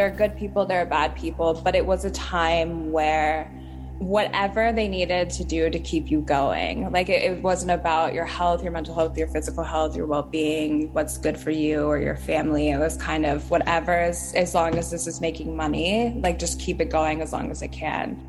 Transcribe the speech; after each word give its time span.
there 0.00 0.08
are 0.08 0.16
good 0.16 0.34
people, 0.34 0.64
there 0.64 0.80
are 0.80 0.86
bad 0.86 1.14
people, 1.14 1.52
but 1.62 1.74
it 1.74 1.84
was 1.84 2.06
a 2.06 2.10
time 2.10 2.90
where 2.90 3.44
whatever 3.98 4.72
they 4.72 4.88
needed 4.88 5.28
to 5.28 5.44
do 5.44 5.68
to 5.68 5.78
keep 5.78 6.10
you 6.10 6.22
going. 6.22 6.90
Like 6.90 7.10
it, 7.10 7.20
it, 7.20 7.42
wasn't 7.42 7.72
about 7.72 8.14
your 8.14 8.24
health, 8.24 8.62
your 8.62 8.72
mental 8.72 8.94
health, 8.94 9.18
your 9.18 9.26
physical 9.26 9.62
health, 9.62 9.94
your 9.94 10.06
well 10.06 10.22
being, 10.22 10.90
what's 10.94 11.18
good 11.18 11.36
for 11.36 11.50
you 11.50 11.82
or 11.82 11.98
your 11.98 12.16
family. 12.16 12.70
It 12.70 12.78
was 12.78 12.96
kind 12.96 13.26
of 13.26 13.50
whatever, 13.50 13.92
as, 13.92 14.32
as 14.32 14.54
long 14.54 14.78
as 14.78 14.90
this 14.90 15.06
is 15.06 15.20
making 15.20 15.54
money, 15.54 16.18
like 16.22 16.38
just 16.38 16.58
keep 16.58 16.80
it 16.80 16.88
going 16.88 17.20
as 17.20 17.30
long 17.30 17.50
as 17.50 17.60
it 17.60 17.68
can. 17.68 18.26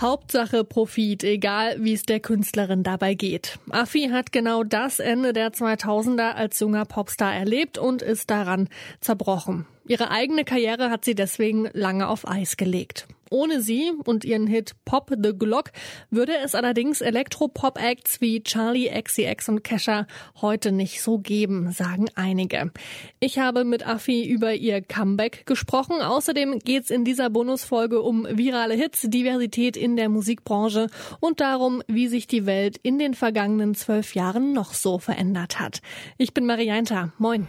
Hauptsache 0.00 0.64
Profit, 0.64 1.24
egal 1.24 1.76
wie 1.84 1.92
es 1.92 2.04
der 2.04 2.20
Künstlerin 2.20 2.82
dabei 2.82 3.12
geht. 3.12 3.58
Affi 3.68 4.08
hat 4.10 4.32
genau 4.32 4.64
das 4.64 4.98
Ende 4.98 5.34
der 5.34 5.52
2000er 5.52 6.32
als 6.32 6.58
junger 6.58 6.86
Popstar 6.86 7.34
erlebt 7.34 7.76
und 7.76 8.00
ist 8.00 8.30
daran 8.30 8.70
zerbrochen. 9.02 9.66
Ihre 9.86 10.10
eigene 10.10 10.44
Karriere 10.44 10.88
hat 10.88 11.04
sie 11.04 11.14
deswegen 11.14 11.68
lange 11.74 12.08
auf 12.08 12.26
Eis 12.26 12.56
gelegt. 12.56 13.08
Ohne 13.30 13.62
sie 13.62 13.92
und 14.04 14.24
ihren 14.24 14.48
Hit 14.48 14.72
Pop 14.84 15.10
the 15.10 15.32
Glock 15.32 15.70
würde 16.10 16.32
es 16.44 16.56
allerdings 16.56 17.00
Elektro-Pop-Acts 17.00 18.20
wie 18.20 18.42
Charlie 18.42 18.90
XCX 18.90 19.48
und 19.48 19.62
Kesha 19.62 20.08
heute 20.40 20.72
nicht 20.72 21.00
so 21.00 21.18
geben, 21.18 21.70
sagen 21.70 22.06
einige. 22.16 22.72
Ich 23.20 23.38
habe 23.38 23.64
mit 23.64 23.86
Affi 23.86 24.28
über 24.28 24.54
ihr 24.54 24.82
Comeback 24.82 25.46
gesprochen. 25.46 26.02
Außerdem 26.02 26.58
geht's 26.58 26.90
in 26.90 27.04
dieser 27.04 27.30
Bonusfolge 27.30 28.02
um 28.02 28.26
virale 28.28 28.74
Hits, 28.74 29.02
Diversität 29.02 29.76
in 29.76 29.94
der 29.94 30.08
Musikbranche 30.08 30.88
und 31.20 31.40
darum, 31.40 31.82
wie 31.86 32.08
sich 32.08 32.26
die 32.26 32.46
Welt 32.46 32.78
in 32.82 32.98
den 32.98 33.14
vergangenen 33.14 33.76
zwölf 33.76 34.16
Jahren 34.16 34.52
noch 34.52 34.74
so 34.74 34.98
verändert 34.98 35.60
hat. 35.60 35.82
Ich 36.18 36.34
bin 36.34 36.46
Marianta. 36.46 37.12
Moin. 37.18 37.46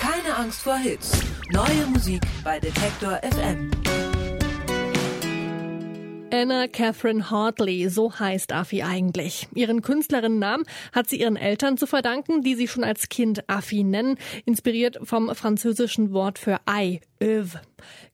Keine 0.00 0.36
Angst 0.36 0.62
vor 0.62 0.76
Hits. 0.76 1.12
Neue 1.52 1.86
Musik 1.92 2.22
bei 2.42 2.58
Detektor 2.58 3.20
FM. 3.22 3.70
Anna 6.32 6.68
Catherine 6.68 7.30
Hartley, 7.30 7.88
so 7.88 8.12
heißt 8.18 8.52
Affi 8.52 8.82
eigentlich. 8.82 9.48
Ihren 9.54 9.82
Künstlerinnennamen 9.82 10.64
hat 10.92 11.08
sie 11.08 11.20
ihren 11.20 11.36
Eltern 11.36 11.76
zu 11.76 11.86
verdanken, 11.86 12.42
die 12.42 12.54
sie 12.54 12.68
schon 12.68 12.84
als 12.84 13.08
Kind 13.08 13.48
Affi 13.48 13.82
nennen, 13.82 14.16
inspiriert 14.44 14.98
vom 15.02 15.34
französischen 15.34 16.12
Wort 16.12 16.38
für 16.38 16.58
Ei, 16.66 17.00
Öv. 17.22 17.58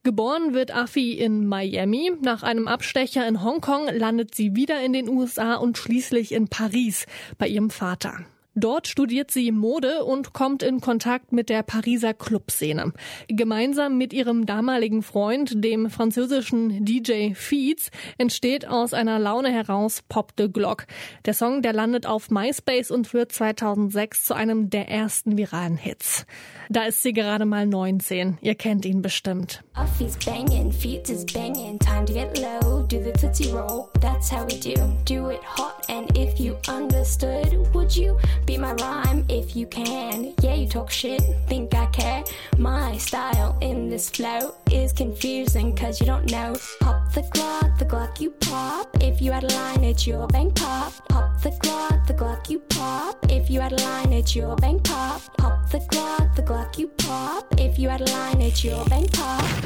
Geboren 0.03 0.55
wird 0.55 0.75
Affi 0.75 1.13
in 1.13 1.47
Miami. 1.47 2.13
Nach 2.23 2.43
einem 2.43 2.69
Abstecher 2.69 3.27
in 3.29 3.43
Hongkong 3.43 3.89
landet 3.89 4.35
sie 4.35 4.57
wieder 4.57 4.81
in 4.83 4.93
den 4.93 5.09
USA 5.09 5.57
und 5.57 5.77
schließlich 5.77 6.33
in 6.33 6.49
Paris 6.49 7.07
bei 7.39 7.49
ihrem 7.49 7.71
Vater. 7.71 8.25
Dort 8.59 8.89
studiert 8.89 9.31
sie 9.31 9.53
Mode 9.53 10.03
und 10.05 10.33
kommt 10.33 10.63
in 10.63 10.81
Kontakt 10.81 11.31
mit 11.31 11.51
der 11.51 11.63
Pariser 11.63 12.15
Clubszene. 12.15 12.95
Gemeinsam 13.29 13.99
mit 13.99 14.15
ihrem 14.15 14.47
damaligen 14.47 15.03
Freund, 15.03 15.63
dem 15.63 15.91
französischen 15.91 16.83
DJ 16.83 17.35
Feeds, 17.35 17.91
entsteht 18.17 18.67
aus 18.67 18.95
einer 18.95 19.19
Laune 19.19 19.51
heraus 19.51 20.03
Pop 20.09 20.35
de 20.37 20.49
Glock. 20.49 20.87
Der 21.27 21.35
Song, 21.35 21.61
der 21.61 21.75
landet 21.75 22.07
auf 22.07 22.31
MySpace 22.31 22.91
und 22.91 23.13
wird 23.13 23.31
2006 23.31 24.25
zu 24.25 24.33
einem 24.33 24.71
der 24.71 24.89
ersten 24.89 25.37
viralen 25.37 25.77
Hits. 25.77 26.25
Da 26.71 26.85
ist 26.85 27.03
sie 27.03 27.13
gerade 27.13 27.45
mal 27.45 27.67
19. 27.67 28.39
Ihr 28.41 28.55
kennt 28.55 28.87
ihn 28.87 29.03
bestimmt. 29.03 29.66
Offie's 29.77 30.17
banging, 30.25 30.73
feet 30.73 31.11
is 31.11 31.25
banging, 31.27 31.79
time 31.79 32.07
to 32.07 32.13
get 32.15 32.39
low, 32.39 32.87
do 32.89 33.03
the 33.03 33.13
tootsie 33.13 33.53
roll, 33.53 33.91
that's 34.01 34.31
how 34.31 34.43
we 34.45 34.59
do, 34.59 34.75
do 35.05 35.29
it 35.29 35.45
hot, 35.45 35.85
and 35.91 36.17
if 36.17 36.41
you 36.41 36.57
understood, 36.67 37.75
would 37.75 37.95
you 37.95 38.19
be 38.47 38.57
my 38.57 38.73
rhyme? 38.75 39.27
If 39.29 39.55
you 39.55 39.67
can? 39.67 40.33
Yeah, 40.41 40.55
you 40.55 40.67
talk 40.67 40.91
shit, 40.91 41.21
think 41.47 41.75
I 41.75 41.87
care, 41.87 42.25
my 42.57 42.97
style 42.97 43.59
in 43.61 43.91
this 43.91 44.09
flow 44.09 44.55
is 44.71 44.95
confusing 44.95 45.77
cause 45.77 46.01
you 46.01 46.07
don't 46.07 46.31
know, 46.31 46.57
pop 46.81 47.13
the 47.13 47.21
Glock, 47.35 47.79
the 47.79 47.85
Glock 47.85 48.19
you 48.19 48.31
pop, 48.31 48.89
if 49.03 49.21
you 49.21 49.31
had 49.31 49.45
a 49.45 49.55
line 49.55 49.85
it's 49.85 50.07
your 50.07 50.27
bank 50.29 50.55
pop, 50.55 50.93
pop 51.09 51.39
the 51.43 51.51
Glock, 51.51 52.07
the 52.07 52.15
Glock 52.15 52.49
you 52.49 52.61
pop, 52.61 53.19
if 53.31 53.51
you 53.51 53.61
had 53.61 53.73
a 53.73 53.83
line 53.83 54.15
it's 54.15 54.35
your 54.35 54.57
bank 54.57 54.85
pop, 54.85 55.21
pop 55.37 55.69
the 55.71 55.79
Glock, 55.91 56.35
the 56.35 56.43
Glock 56.43 56.79
you 56.79 56.89
pop, 56.89 57.45
if 57.59 57.79
you 57.79 57.91
had 57.91 58.01
a 58.01 58.11
line 58.11 58.41
it's 58.41 58.65
your 58.65 58.83
bank 58.87 59.13
pop. 59.13 59.66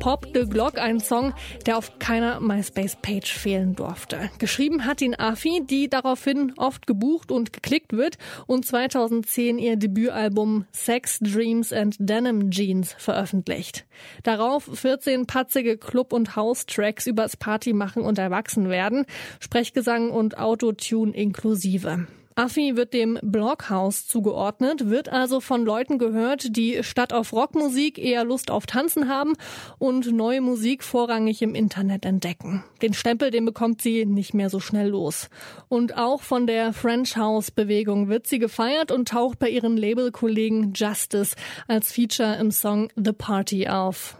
Pop 0.00 0.26
the 0.34 0.48
Glock, 0.48 0.78
ein 0.78 1.00
Song, 1.00 1.32
der 1.66 1.78
auf 1.78 1.98
keiner 1.98 2.40
MySpace-Page 2.40 3.32
fehlen 3.32 3.74
durfte. 3.74 4.30
Geschrieben 4.38 4.84
hat 4.84 5.00
ihn 5.00 5.14
Afi, 5.14 5.62
die 5.64 5.88
daraufhin 5.88 6.52
oft 6.56 6.86
gebucht 6.86 7.30
und 7.30 7.52
geklickt 7.52 7.92
wird 7.92 8.18
und 8.46 8.66
2010 8.66 9.58
ihr 9.58 9.76
Debütalbum 9.76 10.64
Sex, 10.72 11.18
Dreams 11.20 11.72
and 11.72 11.96
Denim 11.98 12.50
Jeans 12.50 12.94
veröffentlicht. 12.98 13.84
Darauf 14.22 14.64
14 14.72 15.26
patzige 15.26 15.78
Club- 15.78 16.12
und 16.12 16.34
House-Tracks 16.34 17.06
übers 17.06 17.36
Partymachen 17.36 18.02
und 18.02 18.18
Erwachsenwerden, 18.18 19.06
Sprechgesang 19.40 20.10
und 20.10 20.38
Autotune 20.38 21.14
inklusive. 21.14 22.06
Affi 22.34 22.76
wird 22.76 22.94
dem 22.94 23.18
Blockhaus 23.22 24.06
zugeordnet, 24.06 24.88
wird 24.88 25.08
also 25.08 25.40
von 25.40 25.64
Leuten 25.64 25.98
gehört, 25.98 26.56
die 26.56 26.82
statt 26.82 27.12
auf 27.12 27.32
Rockmusik 27.32 27.98
eher 27.98 28.24
Lust 28.24 28.50
auf 28.50 28.66
Tanzen 28.66 29.08
haben 29.08 29.34
und 29.78 30.12
neue 30.12 30.40
Musik 30.40 30.82
vorrangig 30.82 31.42
im 31.42 31.54
Internet 31.54 32.04
entdecken. 32.04 32.64
Den 32.80 32.94
Stempel, 32.94 33.30
den 33.30 33.44
bekommt 33.44 33.82
sie 33.82 34.06
nicht 34.06 34.34
mehr 34.34 34.50
so 34.50 34.60
schnell 34.60 34.88
los. 34.88 35.28
Und 35.68 35.96
auch 35.96 36.22
von 36.22 36.46
der 36.46 36.72
French 36.72 37.16
House 37.16 37.50
Bewegung 37.50 38.08
wird 38.08 38.26
sie 38.26 38.38
gefeiert 38.38 38.90
und 38.90 39.08
taucht 39.08 39.38
bei 39.38 39.48
ihren 39.48 39.76
Labelkollegen 39.76 40.72
Justice 40.74 41.36
als 41.68 41.92
Feature 41.92 42.36
im 42.36 42.50
Song 42.50 42.88
The 42.96 43.12
Party 43.12 43.68
auf. 43.68 44.16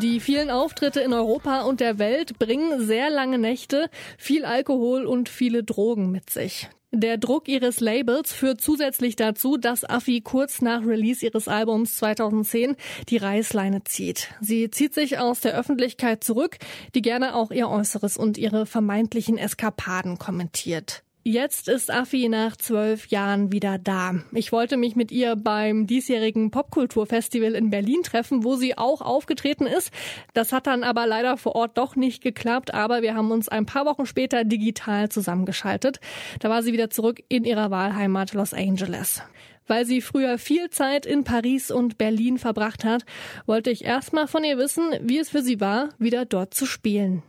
Die 0.00 0.18
vielen 0.18 0.48
Auftritte 0.48 1.00
in 1.00 1.12
Europa 1.12 1.60
und 1.62 1.80
der 1.80 1.98
Welt 1.98 2.38
bringen 2.38 2.86
sehr 2.86 3.10
lange 3.10 3.36
Nächte, 3.36 3.90
viel 4.16 4.46
Alkohol 4.46 5.04
und 5.04 5.28
viele 5.28 5.62
Drogen 5.62 6.10
mit 6.10 6.30
sich. 6.30 6.70
Der 6.90 7.18
Druck 7.18 7.48
ihres 7.48 7.80
Labels 7.80 8.32
führt 8.32 8.62
zusätzlich 8.62 9.14
dazu, 9.14 9.58
dass 9.58 9.84
Affi 9.84 10.22
kurz 10.22 10.62
nach 10.62 10.86
Release 10.86 11.24
ihres 11.24 11.48
Albums 11.48 11.96
2010 11.98 12.76
die 13.10 13.18
Reißleine 13.18 13.84
zieht. 13.84 14.30
Sie 14.40 14.70
zieht 14.70 14.94
sich 14.94 15.18
aus 15.18 15.40
der 15.40 15.56
Öffentlichkeit 15.56 16.24
zurück, 16.24 16.56
die 16.94 17.02
gerne 17.02 17.34
auch 17.34 17.50
ihr 17.50 17.68
Äußeres 17.68 18.16
und 18.16 18.38
ihre 18.38 18.64
vermeintlichen 18.64 19.36
Eskapaden 19.36 20.18
kommentiert. 20.18 21.04
Jetzt 21.22 21.68
ist 21.68 21.90
Affi 21.90 22.30
nach 22.30 22.56
zwölf 22.56 23.08
Jahren 23.08 23.52
wieder 23.52 23.76
da. 23.76 24.14
Ich 24.32 24.52
wollte 24.52 24.78
mich 24.78 24.96
mit 24.96 25.12
ihr 25.12 25.36
beim 25.36 25.86
diesjährigen 25.86 26.50
Popkulturfestival 26.50 27.54
in 27.54 27.68
Berlin 27.68 28.02
treffen, 28.02 28.42
wo 28.42 28.56
sie 28.56 28.78
auch 28.78 29.02
aufgetreten 29.02 29.66
ist. 29.66 29.92
Das 30.32 30.50
hat 30.54 30.66
dann 30.66 30.82
aber 30.82 31.06
leider 31.06 31.36
vor 31.36 31.56
Ort 31.56 31.76
doch 31.76 31.94
nicht 31.94 32.22
geklappt, 32.22 32.72
aber 32.72 33.02
wir 33.02 33.14
haben 33.14 33.32
uns 33.32 33.50
ein 33.50 33.66
paar 33.66 33.84
Wochen 33.84 34.06
später 34.06 34.44
digital 34.44 35.10
zusammengeschaltet. 35.10 36.00
Da 36.38 36.48
war 36.48 36.62
sie 36.62 36.72
wieder 36.72 36.88
zurück 36.88 37.22
in 37.28 37.44
ihrer 37.44 37.70
Wahlheimat 37.70 38.32
Los 38.32 38.54
Angeles. 38.54 39.22
Weil 39.66 39.84
sie 39.84 40.00
früher 40.00 40.38
viel 40.38 40.70
Zeit 40.70 41.04
in 41.04 41.24
Paris 41.24 41.70
und 41.70 41.98
Berlin 41.98 42.38
verbracht 42.38 42.82
hat, 42.82 43.04
wollte 43.44 43.70
ich 43.70 43.84
erstmal 43.84 44.26
von 44.26 44.42
ihr 44.42 44.56
wissen, 44.56 44.94
wie 45.02 45.18
es 45.18 45.28
für 45.28 45.42
sie 45.42 45.60
war, 45.60 45.90
wieder 45.98 46.24
dort 46.24 46.54
zu 46.54 46.64
spielen. 46.64 47.22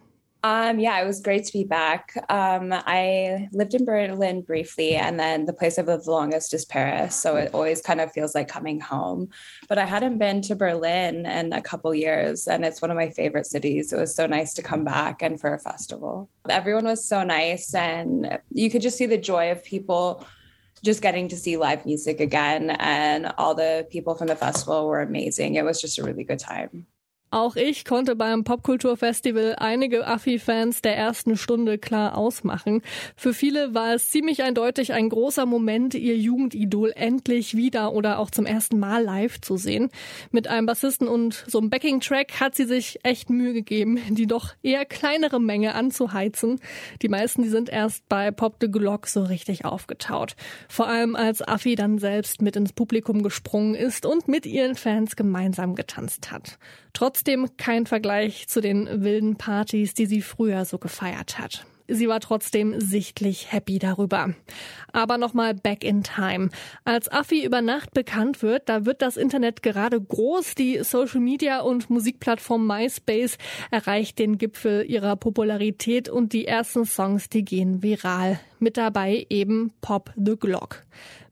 Um, 0.44 0.80
yeah, 0.80 1.00
it 1.00 1.06
was 1.06 1.21
great 1.21 1.45
to 1.45 1.54
be 1.54 1.63
back. 1.63 2.13
Um, 2.30 2.74
I 2.74 3.48
lived 3.51 3.75
in 3.75 3.86
Berlin 3.86 4.42
briefly, 4.42 4.95
and 4.95 5.19
then 5.19 5.45
the 5.45 5.54
place 5.54 5.77
I've 5.77 5.86
lived 5.86 6.06
the 6.06 6.12
longest 6.12 6.54
is 6.56 6.65
Paris. 6.65 7.15
So 7.15 7.36
it 7.36 7.54
always 7.54 7.81
kind 7.81 8.01
of 8.01 8.12
feels 8.12 8.33
like 8.33 8.48
coming 8.48 8.80
home. 8.80 9.30
But 9.69 9.77
I 9.77 9.86
hadn't 9.86 10.18
been 10.18 10.42
to 10.44 10.56
Berlin 10.56 11.27
in 11.27 11.54
a 11.54 11.62
couple 11.62 11.94
years, 11.94 12.48
and 12.48 12.65
it's 12.65 12.81
one 12.81 12.89
of 12.89 12.98
my 12.98 13.12
favorite 13.12 13.45
cities. 13.45 13.94
It 13.94 14.00
was 14.00 14.15
so 14.15 14.25
nice 14.25 14.56
to 14.56 14.63
come 14.63 14.83
back 14.83 15.21
and 15.21 15.39
for 15.39 15.54
a 15.54 15.60
festival. 15.60 16.27
Everyone 16.50 16.86
was 16.86 17.06
so 17.06 17.24
nice, 17.24 17.75
and 17.75 18.39
you 18.50 18.71
could 18.71 18.81
just 18.81 18.98
see 18.98 19.06
the 19.06 19.19
joy 19.19 19.51
of 19.51 19.63
people 19.63 20.25
just 20.83 21.04
getting 21.04 21.27
to 21.27 21.38
see 21.38 21.57
live 21.57 21.86
music 21.86 22.19
again. 22.19 22.71
And 22.71 23.31
all 23.38 23.54
the 23.54 23.86
people 23.92 24.15
from 24.15 24.25
the 24.25 24.36
festival 24.36 24.88
were 24.88 25.01
amazing. 25.01 25.54
It 25.54 25.65
was 25.65 25.80
just 25.80 26.00
a 26.00 26.04
really 26.04 26.24
good 26.24 26.39
time. 26.39 26.88
Auch 27.33 27.56
ich 27.56 27.86
konnte 27.86 28.18
beim 28.18 28.44
Popkulturfestival 28.44 29.56
einige 29.57 30.06
Affi-Fans 30.06 30.81
der 30.81 30.98
ersten 30.98 31.38
Stunde 31.38 31.78
klar 31.78 32.18
ausmachen. 32.18 32.81
Für 33.16 33.33
viele 33.33 33.74
war 33.74 33.94
es 33.94 34.10
ziemlich 34.10 34.44
eindeutig 34.44 34.92
ein 34.92 35.07
großer 35.07 35.45
Moment, 35.45 35.94
ihr 35.94 36.18
Jugendidol 36.18 36.92
endlich 36.94 37.56
wieder 37.56 37.94
oder 37.94 38.19
auch 38.19 38.31
zum 38.31 38.45
ersten 38.45 38.80
Mal 38.80 39.01
live 39.04 39.39
zu 39.39 39.56
sehen. 39.56 39.92
Mit 40.31 40.50
einem 40.50 40.66
Bassisten 40.66 41.07
und 41.07 41.45
so 41.48 41.60
einem 41.60 41.69
Backing-Track 41.69 42.42
hat 42.42 42.56
sie 42.56 42.66
sich 42.66 43.00
echt 43.04 43.30
Mühe 43.30 43.54
gegeben, 43.54 43.98
die 44.10 44.27
doch 44.27 44.54
eher 44.62 44.84
kleinere 44.84 45.39
Menge 45.39 45.74
anzuheizen. 45.74 46.60
Die 47.01 47.07
meisten, 47.07 47.44
die 47.44 47.50
sind 47.50 47.69
erst 47.69 48.10
bei 48.10 48.31
Pop 48.31 48.60
de 48.60 48.69
Glock 48.69 49.07
so 49.07 49.24
richtig 49.24 49.63
aufgetaut. 49.63 50.36
Vor 50.68 50.89
allem 50.89 51.16
als 51.16 51.42
Affi 51.42 51.75
dann 51.75 51.98
selbst 51.98 52.42
mit 52.42 52.57
ins 52.57 52.74
Publikum 52.74 53.24
gesprungen 53.24 53.75
ist 53.75 54.06
und 54.06 54.27
mit 54.27 54.45
ihren 54.45 54.75
Fans 54.75 55.16
gemeinsam 55.16 55.75
getanzt 55.75 56.30
hat. 56.30 56.57
Trotzdem 57.21 57.50
kein 57.56 57.85
Vergleich 57.85 58.47
zu 58.47 58.62
den 58.62 59.03
wilden 59.03 59.35
Partys, 59.35 59.94
die 59.94 60.07
sie 60.07 60.23
früher 60.23 60.65
so 60.65 60.79
gefeiert 60.79 61.38
hat. 61.38 61.68
Sie 61.88 62.07
war 62.07 62.19
trotzdem 62.19 62.79
sichtlich 62.79 63.51
happy 63.51 63.77
darüber. 63.77 64.33
Aber 64.91 65.19
nochmal 65.19 65.53
back 65.53 65.83
in 65.83 66.01
time. 66.01 66.50
Als 66.83 67.12
Affi 67.12 67.45
über 67.45 67.62
Nacht 67.62 67.94
bekannt 67.94 68.41
wird, 68.41 68.69
da 68.69 68.88
wird 68.88 69.03
das 69.03 69.18
Internet 69.18 69.62
gerade 69.62 70.01
groß. 70.01 70.56
Die 70.56 70.83
Social 70.83 71.19
Media 71.19 71.59
und 71.59 71.91
Musikplattform 71.91 72.65
MySpace 72.65 73.38
erreicht 73.69 74.17
den 74.17 74.39
Gipfel 74.39 74.83
ihrer 74.89 75.15
Popularität 75.15 76.09
und 76.09 76.33
die 76.33 76.47
ersten 76.47 76.85
Songs, 76.85 77.29
die 77.29 77.45
gehen 77.45 77.83
viral. 77.83 78.39
Mit 78.57 78.77
dabei 78.77 79.27
eben 79.29 79.74
Pop 79.81 80.12
the 80.15 80.38
Glock. 80.38 80.81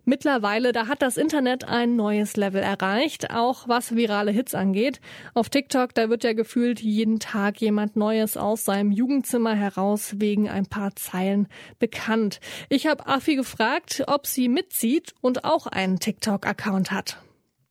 Mittlerweile, 0.09 0.71
da 0.71 0.87
hat 0.87 1.03
das 1.03 1.17
Internet 1.17 1.65
ein 1.65 1.95
neues 1.95 2.35
Level 2.35 2.63
erreicht, 2.63 3.29
auch 3.29 3.67
was 3.67 3.95
virale 3.95 4.31
Hits 4.31 4.55
angeht. 4.55 5.01
Auf 5.35 5.49
TikTok, 5.49 5.93
da 5.93 6.09
wird 6.09 6.23
ja 6.23 6.33
gefühlt 6.33 6.79
jeden 6.79 7.19
Tag 7.19 7.61
jemand 7.61 7.95
Neues 7.95 8.35
aus 8.35 8.65
seinem 8.65 8.91
Jugendzimmer 8.91 9.53
heraus 9.53 10.15
wegen 10.17 10.49
ein 10.49 10.65
paar 10.65 10.95
Zeilen 10.95 11.47
bekannt. 11.77 12.39
Ich 12.69 12.87
habe 12.87 13.05
Afi 13.05 13.35
gefragt, 13.35 14.03
ob 14.07 14.25
sie 14.25 14.49
mitzieht 14.49 15.13
und 15.21 15.45
auch 15.45 15.67
einen 15.67 15.99
TikTok-Account 15.99 16.89
hat. 16.89 17.17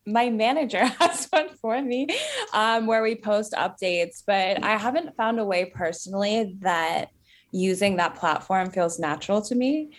my 0.07 0.31
manager 0.31 0.87
has 1.01 1.27
one 1.33 1.49
for 1.61 1.83
me 1.83 2.07
um, 2.55 2.87
where 2.87 3.03
we 3.03 3.17
post 3.17 3.53
updates, 3.53 4.23
but 4.25 4.63
I 4.63 4.77
haven't 4.77 5.17
found 5.17 5.41
a 5.41 5.45
way 5.45 5.73
personally 5.75 6.57
that 6.61 7.09
using 7.51 7.97
that 7.97 8.15
platform 8.15 8.71
feels 8.71 9.01
natural 9.01 9.43
to 9.43 9.57
me. 9.57 9.91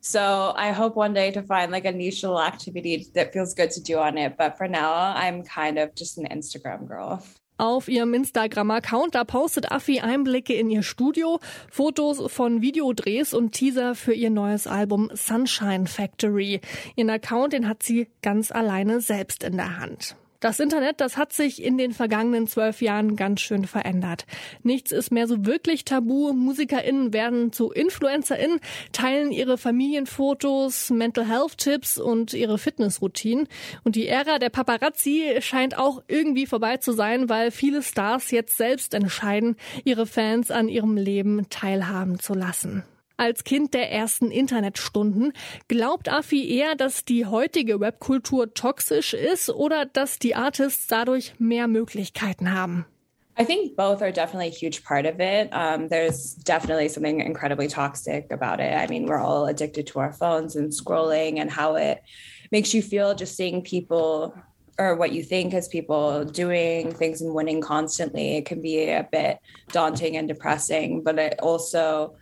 So 0.00 0.54
I 0.56 0.72
hope 0.72 0.96
one 0.96 1.14
day 1.14 1.30
to 1.32 1.42
find 1.42 1.72
like 1.72 1.84
a 1.84 1.92
niche 1.92 2.22
little 2.22 2.40
activity 2.40 3.06
that 3.14 3.32
feels 3.32 3.54
good 3.54 3.70
to 3.72 3.80
do 3.80 3.98
on 3.98 4.16
it. 4.16 4.36
But 4.36 4.56
for 4.56 4.68
now, 4.68 5.14
I'm 5.14 5.42
kind 5.42 5.78
of 5.78 5.94
just 5.94 6.18
an 6.18 6.26
Instagram 6.26 6.86
girl. 6.86 7.22
Auf 7.60 7.88
ihrem 7.88 8.14
Instagram-Account, 8.14 9.16
da 9.16 9.24
postet 9.24 9.72
Affi 9.72 9.98
Einblicke 9.98 10.54
in 10.54 10.70
ihr 10.70 10.84
Studio, 10.84 11.40
Fotos 11.68 12.22
von 12.32 12.62
Videodrehs 12.62 13.34
und 13.34 13.50
Teaser 13.50 13.96
für 13.96 14.14
ihr 14.14 14.30
neues 14.30 14.68
Album 14.68 15.10
Sunshine 15.12 15.88
Factory. 15.88 16.60
Ihren 16.94 17.10
Account, 17.10 17.52
den 17.52 17.68
hat 17.68 17.82
sie 17.82 18.06
ganz 18.22 18.52
alleine 18.52 19.00
selbst 19.00 19.42
in 19.42 19.56
der 19.56 19.80
Hand. 19.80 20.14
Das 20.40 20.60
Internet, 20.60 21.00
das 21.00 21.16
hat 21.16 21.32
sich 21.32 21.60
in 21.60 21.78
den 21.78 21.92
vergangenen 21.92 22.46
zwölf 22.46 22.80
Jahren 22.80 23.16
ganz 23.16 23.40
schön 23.40 23.66
verändert. 23.66 24.24
Nichts 24.62 24.92
ist 24.92 25.10
mehr 25.10 25.26
so 25.26 25.44
wirklich 25.44 25.84
tabu. 25.84 26.32
MusikerInnen 26.32 27.12
werden 27.12 27.50
zu 27.50 27.72
InfluencerInnen, 27.72 28.60
teilen 28.92 29.32
ihre 29.32 29.58
Familienfotos, 29.58 30.90
Mental 30.90 31.26
Health 31.26 31.58
Tipps 31.58 31.98
und 31.98 32.34
ihre 32.34 32.56
Fitnessroutinen. 32.56 33.48
Und 33.82 33.96
die 33.96 34.06
Ära 34.06 34.38
der 34.38 34.50
Paparazzi 34.50 35.38
scheint 35.40 35.76
auch 35.76 36.04
irgendwie 36.06 36.46
vorbei 36.46 36.76
zu 36.76 36.92
sein, 36.92 37.28
weil 37.28 37.50
viele 37.50 37.82
Stars 37.82 38.30
jetzt 38.30 38.56
selbst 38.56 38.94
entscheiden, 38.94 39.56
ihre 39.84 40.06
Fans 40.06 40.52
an 40.52 40.68
ihrem 40.68 40.96
Leben 40.96 41.50
teilhaben 41.50 42.20
zu 42.20 42.34
lassen. 42.34 42.84
Als 43.18 43.42
Kind 43.42 43.74
der 43.74 43.90
ersten 43.90 44.30
Internetstunden 44.30 45.32
glaubt 45.66 46.08
Afi 46.08 46.56
eher, 46.56 46.76
dass 46.76 47.04
die 47.04 47.26
heutige 47.26 47.80
Webkultur 47.80 48.54
toxisch 48.54 49.12
ist 49.12 49.50
oder 49.50 49.86
dass 49.86 50.20
die 50.20 50.36
Artists 50.36 50.86
dadurch 50.86 51.34
mehr 51.40 51.66
Möglichkeiten 51.66 52.54
haben? 52.54 52.86
I 53.36 53.44
think 53.44 53.76
both 53.76 54.02
are 54.02 54.12
definitely 54.12 54.46
a 54.46 54.52
huge 54.52 54.84
part 54.84 55.04
of 55.04 55.18
it. 55.18 55.50
Um, 55.52 55.88
there's 55.88 56.36
definitely 56.36 56.88
something 56.88 57.20
incredibly 57.20 57.66
toxic 57.66 58.30
about 58.30 58.60
it. 58.60 58.72
I 58.72 58.86
mean, 58.86 59.08
we're 59.08 59.20
all 59.20 59.46
addicted 59.46 59.88
to 59.88 59.98
our 59.98 60.12
phones 60.12 60.54
and 60.54 60.72
scrolling 60.72 61.40
and 61.40 61.50
how 61.50 61.74
it 61.74 62.00
makes 62.52 62.72
you 62.72 62.82
feel 62.82 63.16
just 63.16 63.36
seeing 63.36 63.62
people 63.62 64.32
or 64.78 64.94
what 64.94 65.10
you 65.10 65.24
think 65.24 65.54
as 65.54 65.66
people 65.66 66.24
doing 66.24 66.92
things 66.92 67.20
and 67.20 67.34
winning 67.34 67.60
constantly. 67.60 68.36
It 68.36 68.46
can 68.46 68.62
be 68.62 68.90
a 68.90 69.08
bit 69.10 69.40
daunting 69.72 70.16
and 70.16 70.28
depressing, 70.28 71.02
but 71.02 71.18
it 71.18 71.40
also 71.40 72.16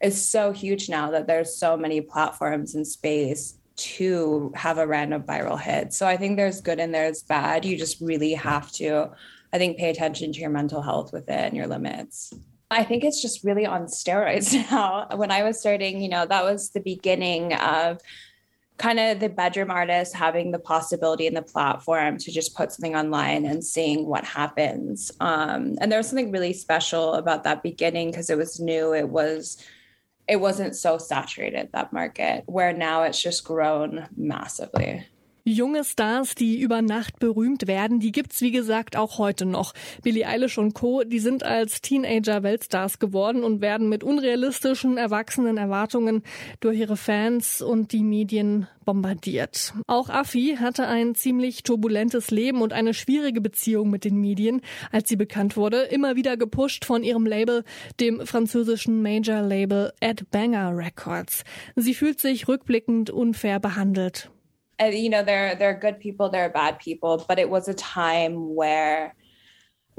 is 0.00 0.28
so 0.28 0.52
huge 0.52 0.88
now 0.88 1.10
that 1.10 1.26
there's 1.26 1.56
so 1.56 1.76
many 1.76 2.00
platforms 2.00 2.74
and 2.74 2.86
space 2.86 3.54
to 3.76 4.52
have 4.54 4.78
a 4.78 4.86
random 4.86 5.22
viral 5.22 5.60
hit. 5.60 5.92
So 5.92 6.06
I 6.06 6.16
think 6.16 6.36
there's 6.36 6.60
good 6.60 6.80
and 6.80 6.94
there's 6.94 7.22
bad. 7.22 7.64
You 7.64 7.78
just 7.78 8.00
really 8.00 8.34
have 8.34 8.70
to, 8.72 9.10
I 9.52 9.58
think, 9.58 9.78
pay 9.78 9.90
attention 9.90 10.32
to 10.32 10.40
your 10.40 10.50
mental 10.50 10.82
health 10.82 11.12
with 11.12 11.28
it 11.28 11.40
and 11.40 11.56
your 11.56 11.66
limits. 11.66 12.32
I 12.70 12.84
think 12.84 13.04
it's 13.04 13.20
just 13.20 13.42
really 13.42 13.66
on 13.66 13.86
steroids 13.86 14.54
now. 14.70 15.08
When 15.14 15.30
I 15.30 15.42
was 15.42 15.58
starting, 15.58 16.00
you 16.00 16.08
know, 16.08 16.26
that 16.26 16.44
was 16.44 16.70
the 16.70 16.80
beginning 16.80 17.54
of 17.54 18.00
kind 18.76 18.98
of 18.98 19.20
the 19.20 19.28
bedroom 19.28 19.70
artist 19.70 20.14
having 20.14 20.52
the 20.52 20.58
possibility 20.58 21.26
and 21.26 21.36
the 21.36 21.42
platform 21.42 22.16
to 22.16 22.32
just 22.32 22.56
put 22.56 22.72
something 22.72 22.96
online 22.96 23.44
and 23.44 23.62
seeing 23.62 24.06
what 24.06 24.24
happens. 24.24 25.12
Um, 25.20 25.76
and 25.80 25.92
there 25.92 25.98
was 25.98 26.08
something 26.08 26.30
really 26.32 26.54
special 26.54 27.14
about 27.14 27.44
that 27.44 27.62
beginning 27.62 28.10
because 28.10 28.30
it 28.30 28.38
was 28.38 28.58
new. 28.58 28.94
It 28.94 29.10
was 29.10 29.62
it 30.30 30.40
wasn't 30.40 30.76
so 30.76 30.96
saturated 30.96 31.70
that 31.72 31.92
market 31.92 32.44
where 32.46 32.72
now 32.72 33.02
it's 33.02 33.20
just 33.20 33.44
grown 33.44 34.06
massively. 34.16 35.04
Junge 35.52 35.84
Stars, 35.84 36.34
die 36.34 36.60
über 36.60 36.82
Nacht 36.82 37.18
berühmt 37.18 37.66
werden, 37.66 38.00
die 38.00 38.12
gibt's 38.12 38.40
wie 38.40 38.50
gesagt 38.50 38.96
auch 38.96 39.18
heute 39.18 39.46
noch. 39.46 39.72
Billie 40.02 40.26
Eilish 40.26 40.58
und 40.58 40.74
Co., 40.74 41.04
die 41.04 41.18
sind 41.18 41.42
als 41.42 41.80
Teenager 41.80 42.42
Weltstars 42.42 42.98
geworden 42.98 43.44
und 43.44 43.60
werden 43.60 43.88
mit 43.88 44.04
unrealistischen 44.04 44.96
erwachsenen 44.96 45.56
Erwartungen 45.56 46.22
durch 46.60 46.78
ihre 46.78 46.96
Fans 46.96 47.62
und 47.62 47.92
die 47.92 48.02
Medien 48.02 48.66
bombardiert. 48.84 49.74
Auch 49.86 50.08
Affi 50.08 50.56
hatte 50.58 50.86
ein 50.88 51.14
ziemlich 51.14 51.62
turbulentes 51.62 52.30
Leben 52.30 52.60
und 52.60 52.72
eine 52.72 52.94
schwierige 52.94 53.40
Beziehung 53.40 53.90
mit 53.90 54.04
den 54.04 54.20
Medien, 54.20 54.62
als 54.90 55.08
sie 55.08 55.16
bekannt 55.16 55.56
wurde, 55.56 55.82
immer 55.82 56.16
wieder 56.16 56.36
gepusht 56.36 56.84
von 56.84 57.02
ihrem 57.02 57.26
Label, 57.26 57.64
dem 58.00 58.26
französischen 58.26 59.02
Major 59.02 59.42
Label 59.42 59.92
Ed 60.00 60.30
Banger 60.30 60.76
Records. 60.76 61.44
Sie 61.76 61.94
fühlt 61.94 62.20
sich 62.20 62.48
rückblickend 62.48 63.10
unfair 63.10 63.60
behandelt. 63.60 64.30
Uh, 64.80 64.86
you 64.86 65.10
know 65.10 65.22
there 65.22 65.54
there 65.54 65.70
are 65.70 65.78
good 65.78 66.00
people 66.00 66.28
there 66.28 66.44
are 66.44 66.50
bad 66.50 66.78
people 66.78 67.24
but 67.28 67.38
it 67.38 67.48
was 67.48 67.68
a 67.68 67.74
time 67.74 68.54
where 68.54 69.14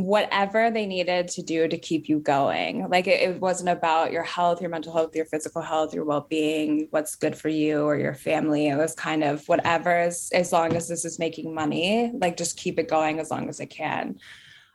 whatever 0.01 0.71
they 0.71 0.85
needed 0.85 1.27
to 1.27 1.43
do 1.43 1.67
to 1.67 1.77
keep 1.77 2.09
you 2.09 2.19
going 2.19 2.87
like 2.89 3.07
it, 3.07 3.21
it, 3.21 3.39
wasn't 3.39 3.69
about 3.69 4.11
your 4.11 4.23
health 4.23 4.61
your 4.61 4.69
mental 4.69 4.93
health 4.93 5.15
your 5.15 5.25
physical 5.25 5.61
health 5.61 5.93
your 5.93 6.05
well-being 6.05 6.87
what's 6.89 7.15
good 7.15 7.35
for 7.35 7.49
you 7.49 7.83
or 7.83 7.97
your 7.97 8.15
family. 8.15 8.67
It 8.67 8.77
was 8.77 8.93
kind 8.95 9.23
of 9.23 9.47
whatever 9.47 9.91
as, 9.91 10.29
as 10.33 10.51
long 10.51 10.75
as 10.75 10.87
this 10.87 11.05
is 11.05 11.19
making 11.19 11.53
money 11.53 12.11
like 12.19 12.37
just 12.37 12.57
keep 12.57 12.79
it 12.79 12.89
going 12.89 13.19
as 13.19 13.29
long 13.29 13.49
as 13.49 13.59
it 13.59 13.67
can. 13.67 14.19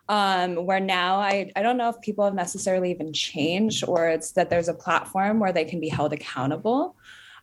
Um, 0.09 0.55
where 0.65 0.79
now 0.79 1.17
I, 1.17 1.51
I 1.57 1.61
don't 1.61 1.75
know 1.75 1.89
if 1.89 1.99
people 1.99 2.23
have 2.23 2.33
necessarily 2.33 2.91
even 2.91 3.11
changed 3.11 3.83
or 3.85 4.07
it's 4.07 4.31
that 4.33 4.49
there's 4.49 4.69
a 4.69 4.73
platform 4.73 5.39
where 5.39 5.51
they 5.51 5.65
can 5.65 5.81
be 5.81 5.89
held 5.89 6.13
accountable 6.13 6.95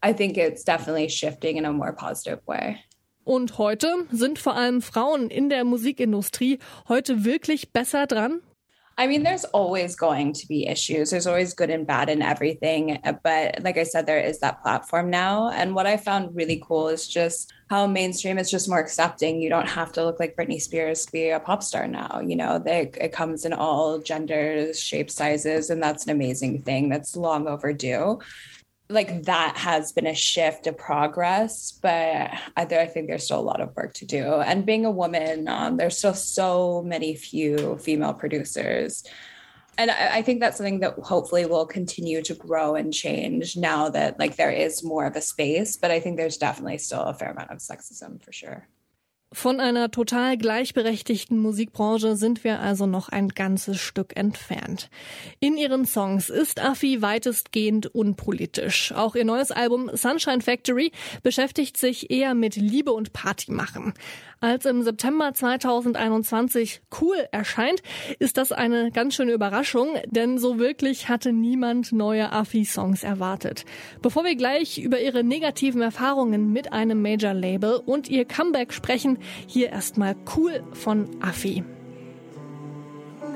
I 0.04 0.12
think 0.12 0.36
it's 0.36 0.64
definitely 0.64 1.08
shifting 1.08 1.56
in 1.56 1.64
a 1.64 1.72
more 1.72 1.94
positive 1.94 2.40
way. 2.46 2.78
Und 3.24 3.56
heute 3.56 4.06
sind 4.12 4.38
vor 4.38 4.54
allem 4.54 4.82
Frauen 4.82 5.30
in 5.30 5.48
der 5.48 5.64
Musikindustrie 5.64 6.58
heute 6.90 7.24
wirklich 7.24 7.72
besser 7.72 8.06
dran? 8.06 8.42
I 8.98 9.08
mean, 9.08 9.24
there's 9.24 9.46
always 9.46 9.96
going 9.96 10.34
to 10.34 10.46
be 10.46 10.66
issues. 10.66 11.10
There's 11.10 11.26
always 11.26 11.54
good 11.54 11.70
and 11.70 11.86
bad 11.86 12.10
in 12.10 12.20
everything. 12.20 13.00
Uh, 13.02 13.14
but 13.24 13.62
like 13.64 13.78
I 13.78 13.82
said, 13.82 14.06
there 14.06 14.20
is 14.20 14.40
that 14.40 14.62
platform 14.62 15.08
now. 15.08 15.48
And 15.48 15.74
what 15.74 15.86
I 15.86 15.96
found 15.96 16.36
really 16.36 16.62
cool 16.64 16.88
is 16.88 17.08
just 17.08 17.52
how 17.70 17.86
mainstream 17.86 18.38
is 18.38 18.50
just 18.50 18.68
more 18.68 18.78
accepting. 18.78 19.40
You 19.40 19.48
don't 19.48 19.68
have 19.68 19.90
to 19.92 20.04
look 20.04 20.20
like 20.20 20.36
Britney 20.36 20.60
Spears 20.60 21.06
to 21.06 21.12
be 21.12 21.30
a 21.30 21.40
pop 21.40 21.62
star 21.62 21.88
now. 21.88 22.20
You 22.24 22.36
know, 22.36 22.60
they, 22.60 22.92
it 23.00 23.12
comes 23.12 23.44
in 23.46 23.54
all 23.54 23.98
genders, 23.98 24.78
shapes, 24.78 25.14
sizes. 25.14 25.70
And 25.70 25.82
that's 25.82 26.04
an 26.04 26.10
amazing 26.10 26.62
thing 26.62 26.90
that's 26.90 27.16
long 27.16 27.48
overdue. 27.48 28.20
Like 28.88 29.24
that 29.24 29.56
has 29.56 29.92
been 29.92 30.06
a 30.06 30.14
shift 30.14 30.66
of 30.66 30.76
progress 30.76 31.72
but 31.72 31.90
I, 32.56 32.62
I, 32.62 32.86
think 32.86 33.08
there's 33.08 33.24
still 33.24 33.40
a 33.40 33.42
lot 33.42 33.60
of 33.60 33.74
work 33.74 33.94
to 33.94 34.04
do. 34.04 34.24
And 34.24 34.66
being 34.66 34.84
a 34.84 34.90
woman 34.90 35.48
um, 35.48 35.76
there's 35.76 35.96
still 35.96 36.14
so 36.14 36.82
many 36.82 37.14
few 37.14 37.78
female 37.78 38.12
producers. 38.12 39.04
And 39.78 39.90
I, 39.90 40.18
I, 40.18 40.22
think 40.22 40.40
that's 40.40 40.58
something 40.58 40.80
that 40.80 40.94
hopefully 40.98 41.46
will 41.46 41.66
continue 41.66 42.22
to 42.22 42.34
grow 42.34 42.74
and 42.74 42.92
change 42.92 43.56
now 43.56 43.88
that 43.88 44.18
like 44.18 44.36
there 44.36 44.52
is 44.52 44.84
more 44.84 45.06
of 45.06 45.16
a 45.16 45.20
space 45.20 45.76
but 45.76 45.90
i 45.90 45.98
think 45.98 46.16
there's 46.16 46.36
definitely 46.36 46.78
still 46.78 47.02
a 47.02 47.14
fair 47.14 47.30
amount 47.30 47.50
of 47.50 47.58
sexism 47.58 48.22
for 48.24 48.32
sure 48.32 48.68
Von 49.34 49.58
einer 49.58 49.90
total 49.90 50.38
gleichberechtigten 50.38 51.40
Musikbranche 51.40 52.14
sind 52.14 52.44
wir 52.44 52.60
also 52.60 52.86
noch 52.86 53.08
ein 53.08 53.30
ganzes 53.30 53.80
Stück 53.80 54.16
entfernt. 54.16 54.88
In 55.40 55.56
ihren 55.56 55.86
Songs 55.86 56.30
ist 56.30 56.62
Affi 56.62 57.02
weitestgehend 57.02 57.92
unpolitisch. 57.92 58.92
Auch 58.92 59.16
ihr 59.16 59.24
neues 59.24 59.50
Album 59.50 59.90
Sunshine 59.92 60.40
Factory 60.40 60.92
beschäftigt 61.24 61.76
sich 61.76 62.10
eher 62.10 62.34
mit 62.34 62.54
Liebe 62.54 62.92
und 62.92 63.12
Party 63.12 63.50
machen. 63.50 63.92
Als 64.40 64.66
im 64.66 64.82
September 64.82 65.32
2021 65.32 66.82
Cool 67.00 67.16
erscheint, 67.32 67.82
ist 68.18 68.36
das 68.36 68.52
eine 68.52 68.90
ganz 68.92 69.14
schöne 69.14 69.32
Überraschung, 69.32 69.88
denn 70.06 70.38
so 70.38 70.58
wirklich 70.58 71.08
hatte 71.08 71.32
niemand 71.32 71.92
neue 71.92 72.30
Affi-Songs 72.30 73.02
erwartet. 73.02 73.64
Bevor 74.02 74.22
wir 74.24 74.36
gleich 74.36 74.78
über 74.78 75.00
ihre 75.00 75.24
negativen 75.24 75.80
Erfahrungen 75.80 76.52
mit 76.52 76.72
einem 76.72 77.00
Major-Label 77.00 77.76
und 77.86 78.08
ihr 78.08 78.26
Comeback 78.26 78.72
sprechen, 78.72 79.18
hier 79.46 79.70
erstmal 79.70 80.14
Cool 80.34 80.62
von 80.72 81.08
Affi. 81.20 81.64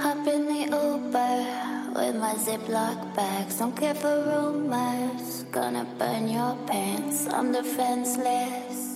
Hop 0.00 0.26
in 0.26 0.46
the 0.46 0.64
Uber 0.70 1.68
with 1.94 2.14
my 2.20 2.34
Ziploc 2.34 3.14
bags. 3.14 3.58
Don't 3.58 3.74
care 3.74 3.94
for 3.94 4.22
rumors. 4.24 5.44
Gonna 5.50 5.84
burn 5.98 6.28
your 6.28 6.56
pants. 6.66 7.26
I'm 7.26 7.52
defenseless 7.52 8.88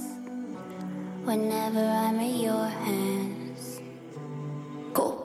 whenever 1.25 1.80
I'm 1.80 2.20
in 2.20 2.40
your 2.40 2.66
hands. 2.66 3.80
Cool. 4.94 5.21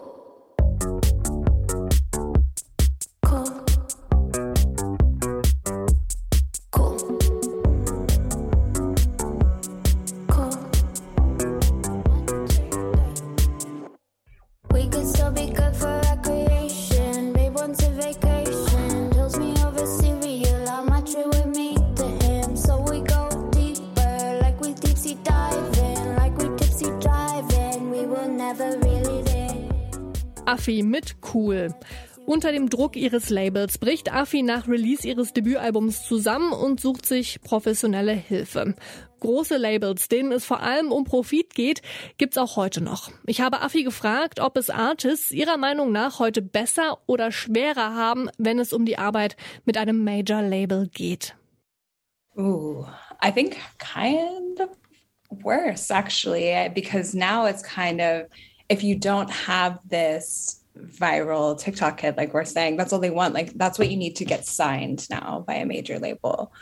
Affi 30.48 30.82
mit 30.82 31.18
Cool. 31.34 31.76
Unter 32.26 32.52
dem 32.52 32.70
Druck 32.70 32.96
ihres 32.96 33.30
Labels 33.30 33.78
bricht 33.78 34.12
Affi 34.12 34.44
nach 34.44 34.68
Release 34.68 35.08
ihres 35.08 35.34
Debütalbums 35.34 36.04
zusammen 36.06 36.52
und 36.54 36.80
sucht 36.80 37.06
sich 37.06 37.42
professionelle 37.42 38.14
Hilfe. 38.14 38.76
Große 39.20 39.58
Labels, 39.58 40.08
denen 40.08 40.32
es 40.32 40.46
vor 40.46 40.62
allem 40.62 40.92
um 40.92 41.04
Profit 41.04 41.54
geht, 41.54 41.82
gibt's 42.18 42.38
auch 42.38 42.56
heute 42.56 42.82
noch. 42.82 43.12
Ich 43.26 43.42
habe 43.42 43.62
Affi 43.62 43.84
gefragt, 43.84 44.40
ob 44.40 44.58
es 44.58 44.70
Artists 44.70 45.32
ihrer 45.32 45.58
Meinung 45.58 45.92
nach 45.92 46.20
heute 46.20 46.42
besser 46.42 47.00
oder 47.08 47.32
schwerer 47.32 47.96
haben, 47.96 48.30
wenn 48.38 48.60
es 48.60 48.72
um 48.74 48.86
die 48.86 48.98
Arbeit 48.98 49.36
mit 49.66 49.78
einem 49.78 50.04
Major-Label 50.04 50.88
geht. 50.88 51.36
Ooh, 52.38 52.86
I 53.22 53.32
think 53.32 53.58
kind 53.80 54.60
of 54.62 54.70
worse 55.44 55.94
actually, 55.94 56.70
because 56.74 57.18
now 57.18 57.46
it's 57.48 57.64
kind 57.64 58.00
of 58.00 58.28
if 58.70 58.84
you 58.84 58.96
don't 58.96 59.30
have 59.30 59.80
this 59.86 60.62
viral 60.78 61.58
TikTok 61.58 61.98
kid, 61.98 62.18
like 62.18 62.34
we're 62.34 62.46
saying, 62.46 62.78
that's 62.78 62.94
all 62.94 63.00
they 63.00 63.10
want. 63.10 63.34
Like 63.34 63.54
that's 63.54 63.80
what 63.80 63.90
you 63.90 63.98
need 63.98 64.18
to 64.18 64.26
get 64.26 64.46
signed 64.46 65.10
now 65.10 65.44
by 65.48 65.56
a 65.56 65.66
major 65.66 66.00
label. 66.00 66.54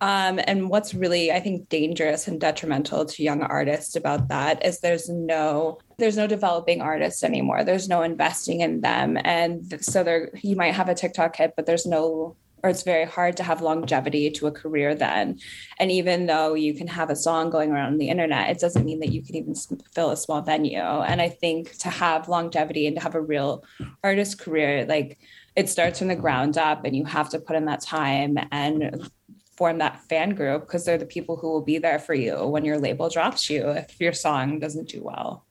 Um, 0.00 0.38
and 0.46 0.70
what's 0.70 0.94
really, 0.94 1.32
I 1.32 1.40
think, 1.40 1.68
dangerous 1.68 2.28
and 2.28 2.40
detrimental 2.40 3.04
to 3.04 3.22
young 3.22 3.42
artists 3.42 3.96
about 3.96 4.28
that 4.28 4.64
is 4.64 4.78
there's 4.78 5.08
no 5.08 5.78
there's 5.98 6.16
no 6.16 6.28
developing 6.28 6.80
artists 6.80 7.24
anymore. 7.24 7.64
There's 7.64 7.88
no 7.88 8.02
investing 8.02 8.60
in 8.60 8.80
them, 8.80 9.18
and 9.24 9.84
so 9.84 10.04
there 10.04 10.30
you 10.40 10.54
might 10.54 10.74
have 10.74 10.88
a 10.88 10.94
TikTok 10.94 11.34
hit, 11.34 11.54
but 11.56 11.66
there's 11.66 11.86
no 11.86 12.36
or 12.62 12.70
it's 12.70 12.82
very 12.82 13.04
hard 13.04 13.36
to 13.36 13.42
have 13.42 13.62
longevity 13.62 14.30
to 14.30 14.46
a 14.46 14.52
career 14.52 14.94
then. 14.94 15.38
And 15.78 15.90
even 15.90 16.26
though 16.26 16.54
you 16.54 16.74
can 16.74 16.86
have 16.88 17.10
a 17.10 17.16
song 17.16 17.50
going 17.50 17.70
around 17.70 17.98
the 17.98 18.08
internet, 18.08 18.50
it 18.50 18.60
doesn't 18.60 18.84
mean 18.84 19.00
that 19.00 19.12
you 19.12 19.22
can 19.22 19.36
even 19.36 19.54
fill 19.94 20.10
a 20.10 20.16
small 20.16 20.42
venue. 20.42 20.78
And 20.80 21.20
I 21.20 21.28
think 21.28 21.76
to 21.78 21.88
have 21.88 22.28
longevity 22.28 22.86
and 22.86 22.96
to 22.96 23.02
have 23.02 23.14
a 23.14 23.20
real 23.20 23.64
artist 24.02 24.38
career, 24.38 24.84
like 24.86 25.18
it 25.56 25.68
starts 25.68 25.98
from 25.98 26.08
the 26.08 26.16
ground 26.16 26.58
up 26.58 26.84
and 26.84 26.96
you 26.96 27.04
have 27.04 27.30
to 27.30 27.38
put 27.38 27.56
in 27.56 27.64
that 27.66 27.80
time 27.80 28.38
and 28.52 29.10
form 29.56 29.78
that 29.78 30.00
fan 30.08 30.36
group 30.36 30.62
because 30.62 30.84
they're 30.84 30.98
the 30.98 31.04
people 31.04 31.36
who 31.36 31.48
will 31.48 31.62
be 31.62 31.78
there 31.78 31.98
for 31.98 32.14
you 32.14 32.46
when 32.46 32.64
your 32.64 32.78
label 32.78 33.08
drops 33.08 33.50
you 33.50 33.68
if 33.70 34.00
your 34.00 34.12
song 34.12 34.60
doesn't 34.60 34.88
do 34.88 35.02
well. 35.02 35.44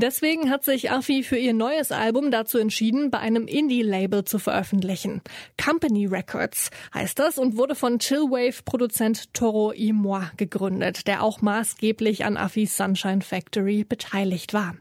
Deswegen 0.00 0.48
hat 0.48 0.62
sich 0.62 0.92
Affi 0.92 1.24
für 1.24 1.36
ihr 1.36 1.52
neues 1.52 1.90
Album 1.90 2.30
dazu 2.30 2.58
entschieden, 2.58 3.10
bei 3.10 3.18
einem 3.18 3.48
Indie-Label 3.48 4.22
zu 4.22 4.38
veröffentlichen. 4.38 5.22
Company 5.60 6.06
Records 6.06 6.70
heißt 6.94 7.18
das 7.18 7.36
und 7.36 7.56
wurde 7.56 7.74
von 7.74 7.98
Chillwave-Produzent 7.98 9.34
Toro 9.34 9.72
y 9.72 9.92
Moi 9.92 10.22
gegründet, 10.36 11.08
der 11.08 11.24
auch 11.24 11.42
maßgeblich 11.42 12.24
an 12.24 12.36
Affis 12.36 12.76
Sunshine 12.76 13.22
Factory 13.22 13.82
beteiligt 13.82 14.54
war. 14.54 14.76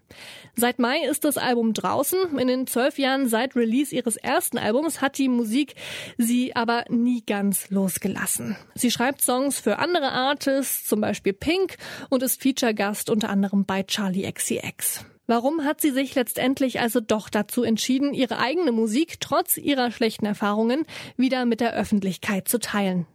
Seit 0.55 0.77
Mai 0.77 0.99
ist 1.09 1.25
das 1.25 1.37
Album 1.37 1.73
draußen. 1.73 2.37
In 2.37 2.47
den 2.47 2.67
zwölf 2.67 2.99
Jahren 2.99 3.27
seit 3.27 3.55
Release 3.55 3.95
ihres 3.95 4.17
ersten 4.17 4.59
Albums 4.59 5.01
hat 5.01 5.17
die 5.17 5.29
Musik 5.29 5.73
sie 6.19 6.55
aber 6.55 6.85
nie 6.89 7.23
ganz 7.25 7.71
losgelassen. 7.71 8.55
Sie 8.75 8.91
schreibt 8.91 9.21
Songs 9.21 9.59
für 9.59 9.79
andere 9.79 10.11
Artists, 10.11 10.85
zum 10.85 11.01
Beispiel 11.01 11.33
Pink, 11.33 11.77
und 12.09 12.21
ist 12.21 12.39
Feature-Gast 12.39 13.09
unter 13.09 13.29
anderem 13.29 13.65
bei 13.65 13.81
Charlie 13.81 14.31
XCX. 14.31 15.06
Warum 15.27 15.65
hat 15.65 15.81
sie 15.81 15.91
sich 15.91 16.15
letztendlich 16.15 16.79
also 16.79 17.01
doch 17.01 17.29
dazu 17.29 17.63
entschieden, 17.63 18.13
ihre 18.13 18.39
eigene 18.39 18.71
Musik 18.71 19.19
trotz 19.19 19.57
ihrer 19.57 19.91
schlechten 19.91 20.25
Erfahrungen 20.25 20.85
wieder 21.17 21.45
mit 21.45 21.59
der 21.59 21.73
Öffentlichkeit 21.73 22.47
zu 22.47 22.59
teilen? 22.59 23.05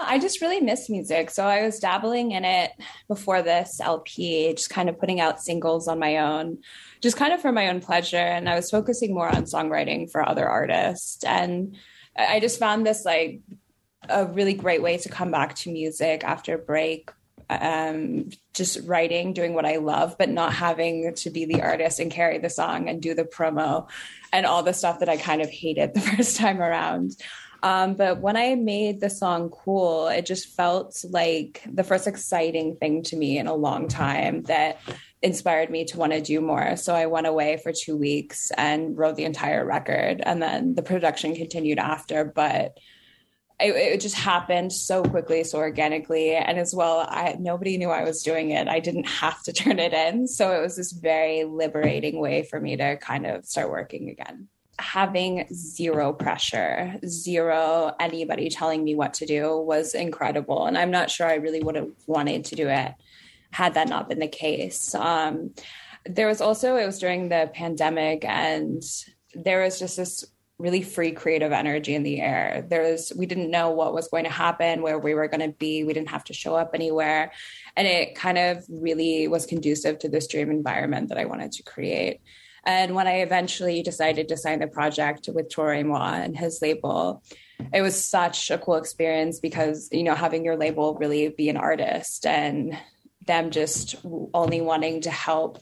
I 0.00 0.18
just 0.18 0.40
really 0.40 0.60
miss 0.60 0.88
music. 0.88 1.30
So 1.30 1.42
I 1.42 1.62
was 1.62 1.78
dabbling 1.78 2.32
in 2.32 2.44
it 2.44 2.72
before 3.06 3.42
this 3.42 3.80
LP, 3.80 4.52
just 4.54 4.70
kind 4.70 4.88
of 4.88 4.98
putting 4.98 5.20
out 5.20 5.40
singles 5.40 5.88
on 5.88 5.98
my 5.98 6.18
own, 6.18 6.58
just 7.00 7.16
kind 7.16 7.32
of 7.32 7.40
for 7.40 7.52
my 7.52 7.68
own 7.68 7.80
pleasure. 7.80 8.16
And 8.16 8.48
I 8.48 8.56
was 8.56 8.70
focusing 8.70 9.14
more 9.14 9.28
on 9.28 9.44
songwriting 9.44 10.10
for 10.10 10.26
other 10.26 10.48
artists. 10.48 11.22
And 11.22 11.76
I 12.16 12.40
just 12.40 12.58
found 12.58 12.86
this 12.86 13.04
like 13.04 13.42
a 14.08 14.26
really 14.26 14.54
great 14.54 14.82
way 14.82 14.96
to 14.98 15.08
come 15.08 15.30
back 15.30 15.54
to 15.56 15.70
music 15.70 16.24
after 16.24 16.54
a 16.54 16.58
break 16.58 17.10
um, 17.60 18.30
just 18.54 18.86
writing, 18.86 19.32
doing 19.32 19.54
what 19.54 19.66
I 19.66 19.76
love, 19.76 20.16
but 20.18 20.28
not 20.28 20.52
having 20.52 21.14
to 21.14 21.30
be 21.30 21.44
the 21.44 21.62
artist 21.62 22.00
and 22.00 22.10
carry 22.10 22.38
the 22.38 22.50
song 22.50 22.88
and 22.88 23.02
do 23.02 23.14
the 23.14 23.24
promo 23.24 23.88
and 24.32 24.46
all 24.46 24.62
the 24.62 24.74
stuff 24.74 25.00
that 25.00 25.08
I 25.08 25.16
kind 25.16 25.42
of 25.42 25.50
hated 25.50 25.94
the 25.94 26.00
first 26.00 26.36
time 26.36 26.60
around. 26.60 27.16
Um, 27.62 27.94
but 27.94 28.20
when 28.20 28.36
I 28.36 28.54
made 28.54 29.00
the 29.00 29.10
song 29.10 29.50
Cool, 29.50 30.08
it 30.08 30.24
just 30.24 30.54
felt 30.56 31.04
like 31.10 31.62
the 31.70 31.84
first 31.84 32.06
exciting 32.06 32.76
thing 32.76 33.02
to 33.04 33.16
me 33.16 33.38
in 33.38 33.46
a 33.46 33.54
long 33.54 33.88
time 33.88 34.42
that 34.44 34.78
inspired 35.22 35.68
me 35.68 35.84
to 35.84 35.98
want 35.98 36.12
to 36.12 36.20
do 36.22 36.40
more. 36.40 36.76
So 36.76 36.94
I 36.94 37.06
went 37.06 37.26
away 37.26 37.58
for 37.62 37.72
two 37.72 37.96
weeks 37.96 38.50
and 38.56 38.96
wrote 38.96 39.16
the 39.16 39.24
entire 39.24 39.64
record. 39.64 40.22
And 40.24 40.40
then 40.42 40.74
the 40.74 40.82
production 40.82 41.34
continued 41.34 41.78
after. 41.78 42.24
But 42.24 42.78
it, 43.62 43.76
it, 43.76 44.00
just 44.00 44.14
happened 44.14 44.72
so 44.72 45.02
quickly, 45.02 45.44
so 45.44 45.58
organically, 45.58 46.34
and 46.34 46.58
as 46.58 46.74
well, 46.74 47.06
I 47.08 47.36
nobody 47.38 47.76
knew 47.78 47.90
I 47.90 48.04
was 48.04 48.22
doing 48.22 48.50
it. 48.50 48.68
I 48.68 48.80
didn't 48.80 49.08
have 49.08 49.42
to 49.44 49.52
turn 49.60 49.78
it 49.78 49.92
in, 49.92 50.26
so 50.26 50.52
it 50.56 50.60
was 50.60 50.76
this 50.76 50.92
very 50.92 51.44
liberating 51.44 52.20
way 52.20 52.42
for 52.42 52.60
me 52.60 52.76
to 52.76 52.96
kind 52.96 53.26
of 53.26 53.44
start 53.44 53.70
working 53.70 54.10
again. 54.10 54.48
Having 54.78 55.46
zero 55.52 56.12
pressure, 56.12 56.98
zero 57.06 57.94
anybody 58.00 58.48
telling 58.48 58.82
me 58.82 58.94
what 58.94 59.14
to 59.14 59.26
do 59.26 59.58
was 59.58 59.94
incredible, 59.94 60.66
and 60.66 60.76
I'm 60.78 60.90
not 60.90 61.10
sure 61.10 61.26
I 61.26 61.34
really 61.34 61.62
would 61.62 61.76
have 61.76 61.90
wanted 62.06 62.46
to 62.46 62.56
do 62.56 62.68
it 62.68 62.92
had 63.52 63.74
that 63.74 63.88
not 63.88 64.08
been 64.08 64.20
the 64.20 64.28
case. 64.28 64.94
Um, 64.94 65.54
there 66.06 66.28
was 66.28 66.40
also 66.40 66.76
it 66.76 66.86
was 66.86 66.98
during 66.98 67.28
the 67.28 67.50
pandemic, 67.52 68.24
and 68.24 68.82
there 69.34 69.62
was 69.62 69.78
just 69.78 69.96
this 69.96 70.24
really 70.60 70.82
free 70.82 71.12
creative 71.12 71.52
energy 71.52 71.94
in 71.94 72.02
the 72.02 72.20
air. 72.20 72.66
There's 72.68 73.12
we 73.16 73.26
didn't 73.26 73.50
know 73.50 73.70
what 73.70 73.94
was 73.94 74.08
going 74.08 74.24
to 74.24 74.30
happen, 74.30 74.82
where 74.82 74.98
we 74.98 75.14
were 75.14 75.28
going 75.28 75.40
to 75.40 75.56
be. 75.56 75.84
We 75.84 75.92
didn't 75.92 76.10
have 76.10 76.24
to 76.24 76.34
show 76.34 76.54
up 76.54 76.70
anywhere, 76.74 77.32
and 77.76 77.88
it 77.88 78.14
kind 78.14 78.38
of 78.38 78.64
really 78.68 79.26
was 79.28 79.46
conducive 79.46 79.98
to 80.00 80.08
this 80.08 80.26
dream 80.26 80.50
environment 80.50 81.08
that 81.08 81.18
I 81.18 81.24
wanted 81.24 81.52
to 81.52 81.62
create. 81.62 82.20
And 82.64 82.94
when 82.94 83.06
I 83.06 83.20
eventually 83.20 83.82
decided 83.82 84.28
to 84.28 84.36
sign 84.36 84.60
the 84.60 84.66
project 84.66 85.28
with 85.32 85.50
Troy 85.50 85.82
Moi 85.82 86.12
and 86.12 86.36
his 86.36 86.60
label, 86.60 87.22
it 87.72 87.80
was 87.80 88.04
such 88.04 88.50
a 88.50 88.58
cool 88.58 88.76
experience 88.76 89.40
because 89.40 89.88
you 89.92 90.02
know 90.02 90.14
having 90.14 90.44
your 90.44 90.56
label 90.56 90.94
really 90.94 91.28
be 91.28 91.48
an 91.48 91.56
artist 91.56 92.26
and 92.26 92.76
them 93.26 93.50
just 93.50 93.96
only 94.34 94.60
wanting 94.60 95.02
to 95.02 95.10
help 95.10 95.58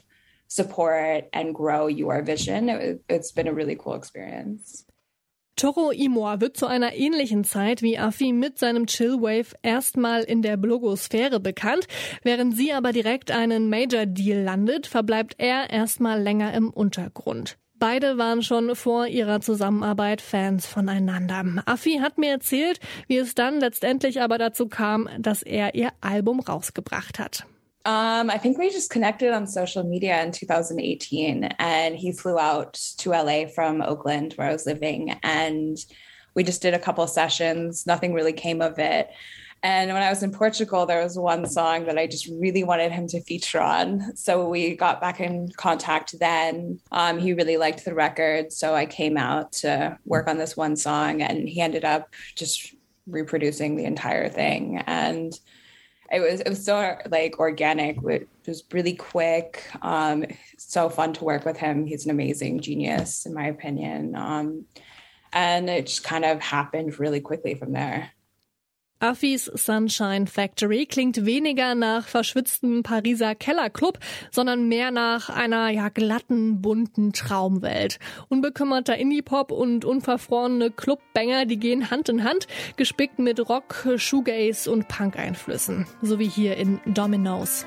support 0.49 1.29
and 1.31 1.53
grow 1.53 1.87
your 1.87 2.21
vision. 2.25 2.67
It, 2.67 3.03
it's 3.07 3.31
been 3.31 3.47
a 3.47 3.53
really 3.53 3.77
cool 3.77 3.95
experience. 3.95 4.85
Toro 5.55 5.91
Imoa 5.91 6.39
wird 6.39 6.55
zu 6.55 6.67
einer 6.67 6.93
ähnlichen 6.93 7.43
Zeit 7.43 7.81
wie 7.81 7.97
Affi 7.97 8.31
mit 8.31 8.57
seinem 8.57 8.87
Chillwave 8.87 9.57
erstmal 9.61 10.23
in 10.23 10.41
der 10.41 10.55
Blogosphäre 10.55 11.41
bekannt. 11.41 11.85
Während 12.23 12.55
sie 12.55 12.71
aber 12.71 12.93
direkt 12.93 13.29
einen 13.29 13.69
Major 13.69 14.05
Deal 14.05 14.41
landet, 14.41 14.87
verbleibt 14.87 15.35
er 15.37 15.69
erstmal 15.69 16.21
länger 16.21 16.53
im 16.53 16.69
Untergrund. 16.69 17.57
Beide 17.77 18.17
waren 18.17 18.41
schon 18.41 18.73
vor 18.75 19.07
ihrer 19.07 19.41
Zusammenarbeit 19.41 20.21
Fans 20.21 20.65
voneinander. 20.65 21.63
Affi 21.65 21.99
hat 22.01 22.17
mir 22.17 22.31
erzählt, 22.31 22.79
wie 23.07 23.17
es 23.17 23.35
dann 23.35 23.59
letztendlich 23.59 24.21
aber 24.21 24.37
dazu 24.37 24.69
kam, 24.69 25.09
dass 25.19 25.43
er 25.43 25.75
ihr 25.75 25.91
Album 25.99 26.39
rausgebracht 26.39 27.19
hat. 27.19 27.45
Um, 27.85 28.29
I 28.29 28.37
think 28.37 28.57
we 28.57 28.69
just 28.69 28.89
connected 28.89 29.33
on 29.33 29.47
social 29.47 29.83
media 29.83 30.21
in 30.21 30.31
2018, 30.31 31.45
and 31.59 31.95
he 31.95 32.11
flew 32.11 32.37
out 32.37 32.73
to 32.97 33.11
LA 33.11 33.47
from 33.47 33.81
Oakland, 33.81 34.33
where 34.33 34.49
I 34.49 34.51
was 34.51 34.65
living, 34.65 35.17
and 35.23 35.77
we 36.35 36.43
just 36.43 36.61
did 36.61 36.73
a 36.73 36.79
couple 36.79 37.05
sessions. 37.07 37.87
Nothing 37.87 38.13
really 38.13 38.33
came 38.33 38.61
of 38.61 38.79
it. 38.79 39.09
And 39.61 39.91
when 39.91 40.01
I 40.01 40.09
was 40.09 40.23
in 40.23 40.31
Portugal, 40.31 40.85
there 40.85 41.03
was 41.03 41.17
one 41.17 41.45
song 41.45 41.85
that 41.85 41.97
I 41.97 42.07
just 42.07 42.27
really 42.27 42.63
wanted 42.63 42.93
him 42.93 43.07
to 43.07 43.21
feature 43.21 43.59
on. 43.59 44.15
So 44.15 44.47
we 44.47 44.75
got 44.75 45.01
back 45.01 45.19
in 45.19 45.49
contact 45.57 46.17
then. 46.17 46.79
Um, 46.91 47.17
he 47.17 47.33
really 47.33 47.57
liked 47.57 47.83
the 47.83 47.93
record. 47.93 48.53
So 48.53 48.73
I 48.73 48.85
came 48.85 49.17
out 49.17 49.51
to 49.53 49.97
work 50.05 50.29
on 50.29 50.37
this 50.37 50.55
one 50.55 50.75
song, 50.75 51.21
and 51.21 51.47
he 51.47 51.59
ended 51.59 51.83
up 51.83 52.13
just 52.35 52.73
reproducing 53.05 53.75
the 53.75 53.85
entire 53.85 54.29
thing. 54.29 54.77
And 54.87 55.33
it 56.11 56.19
was 56.19 56.41
it 56.41 56.49
was 56.49 56.63
so 56.63 56.97
like 57.09 57.39
organic. 57.39 57.97
It 58.03 58.27
was 58.47 58.63
really 58.71 58.95
quick. 58.95 59.69
Um, 59.81 60.25
so 60.57 60.89
fun 60.89 61.13
to 61.13 61.23
work 61.23 61.45
with 61.45 61.57
him. 61.57 61.85
He's 61.85 62.05
an 62.05 62.11
amazing 62.11 62.61
genius, 62.61 63.25
in 63.25 63.33
my 63.33 63.47
opinion. 63.47 64.15
Um, 64.15 64.65
and 65.31 65.69
it 65.69 65.87
just 65.87 66.03
kind 66.03 66.25
of 66.25 66.41
happened 66.41 66.99
really 66.99 67.21
quickly 67.21 67.53
from 67.53 67.73
there. 67.73 68.11
Affis 68.99 69.45
Sunshine 69.45 70.27
Factory 70.27 70.85
klingt 70.85 71.25
weniger 71.25 71.73
nach 71.73 72.07
verschwitztem 72.07 72.83
Pariser 72.83 73.33
Kellerclub, 73.33 73.97
sondern 74.29 74.67
mehr 74.67 74.91
nach 74.91 75.29
einer 75.29 75.69
ja 75.69 75.87
glatten, 75.87 76.61
bunten 76.61 77.13
Traumwelt. 77.13 77.99
Unbekümmerter 78.27 78.97
Indie-Pop 78.97 79.51
und 79.51 79.85
unverfrorene 79.85 80.71
Clubbanger, 80.71 81.45
die 81.45 81.57
gehen 81.57 81.89
Hand 81.89 82.09
in 82.09 82.25
Hand, 82.25 82.47
gespickt 82.75 83.19
mit 83.19 83.47
Rock, 83.47 83.87
Shoegaze 83.95 84.69
und 84.69 84.89
Punk-Einflüssen. 84.89 85.87
So 86.01 86.19
wie 86.19 86.27
hier 86.27 86.57
in 86.57 86.81
Dominoes. 86.85 87.65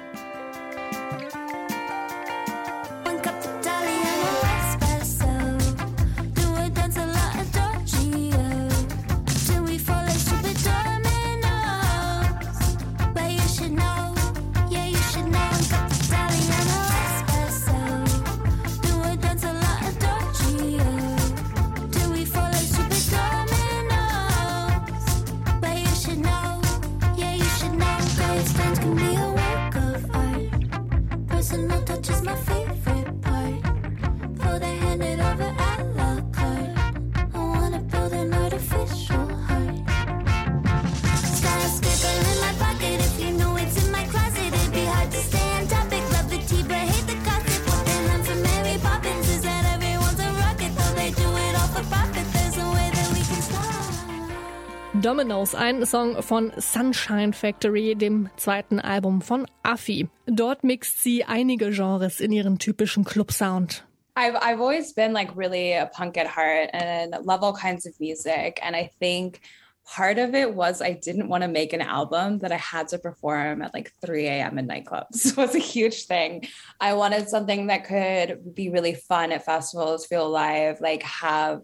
Dominoes, 55.03 55.57
ein 55.57 55.85
Song 55.85 56.23
von 56.23 56.53
Sunshine 56.59 57.33
Factory, 57.33 57.97
dem 57.97 58.31
zweiten 58.37 58.79
Album 58.79 59.21
von 59.21 59.49
Affi. 59.65 60.09
Dort 60.27 60.63
mixt 60.63 61.03
sie 61.03 61.25
einige 61.25 61.73
Genres 61.73 62.21
in 62.21 62.31
ihren 62.31 62.61
typischen 62.61 63.05
Club-Sound. 63.05 63.85
I've 64.17 64.37
I've 64.37 64.61
always 64.61 64.95
been 64.95 65.13
like 65.13 65.35
really 65.35 65.73
a 65.73 65.87
punk 65.87 66.17
at 66.17 66.29
heart 66.29 66.71
and 66.73 67.17
love 67.25 67.43
all 67.43 67.53
kinds 67.53 67.85
of 67.85 67.99
music. 67.99 68.61
And 68.63 68.77
I 68.77 68.91
think 69.01 69.41
part 69.85 70.19
of 70.19 70.37
it 70.37 70.55
was 70.55 70.81
I 70.81 70.93
didn't 70.93 71.29
want 71.29 71.43
to 71.43 71.49
make 71.49 71.73
an 71.73 71.81
album 71.81 72.39
that 72.39 72.53
I 72.53 72.59
had 72.59 72.87
to 72.89 72.99
perform 72.99 73.63
at 73.63 73.75
like 73.75 73.91
3 74.07 74.27
a.m. 74.27 74.57
in 74.57 74.69
nightclubs. 74.69 75.37
was 75.37 75.57
a 75.57 75.59
huge 75.59 76.05
thing. 76.07 76.47
I 76.81 76.93
wanted 76.95 77.29
something 77.29 77.67
that 77.67 77.87
could 77.87 78.55
be 78.55 78.69
really 78.69 78.95
fun 78.95 79.33
at 79.33 79.45
festivals, 79.45 80.07
feel 80.07 80.31
live, 80.31 80.81
like 80.81 81.03
have 81.03 81.63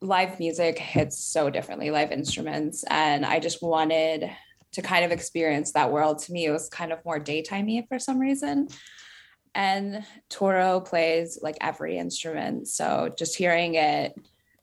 live 0.00 0.38
music 0.38 0.78
hits 0.78 1.18
so 1.18 1.50
differently, 1.50 1.90
live 1.90 2.10
instruments. 2.12 2.84
And 2.88 3.24
I 3.24 3.38
just 3.38 3.62
wanted 3.62 4.30
to 4.72 4.82
kind 4.82 5.04
of 5.04 5.10
experience 5.10 5.72
that 5.72 5.92
world. 5.92 6.20
To 6.20 6.32
me, 6.32 6.46
it 6.46 6.50
was 6.50 6.68
kind 6.68 6.92
of 6.92 7.04
more 7.04 7.20
daytimey 7.20 7.86
for 7.88 7.98
some 7.98 8.18
reason. 8.18 8.68
And 9.54 10.04
Toro 10.28 10.80
plays 10.80 11.40
like 11.42 11.58
every 11.60 11.98
instrument. 11.98 12.68
So 12.68 13.12
just 13.16 13.36
hearing 13.36 13.74
it 13.74 14.14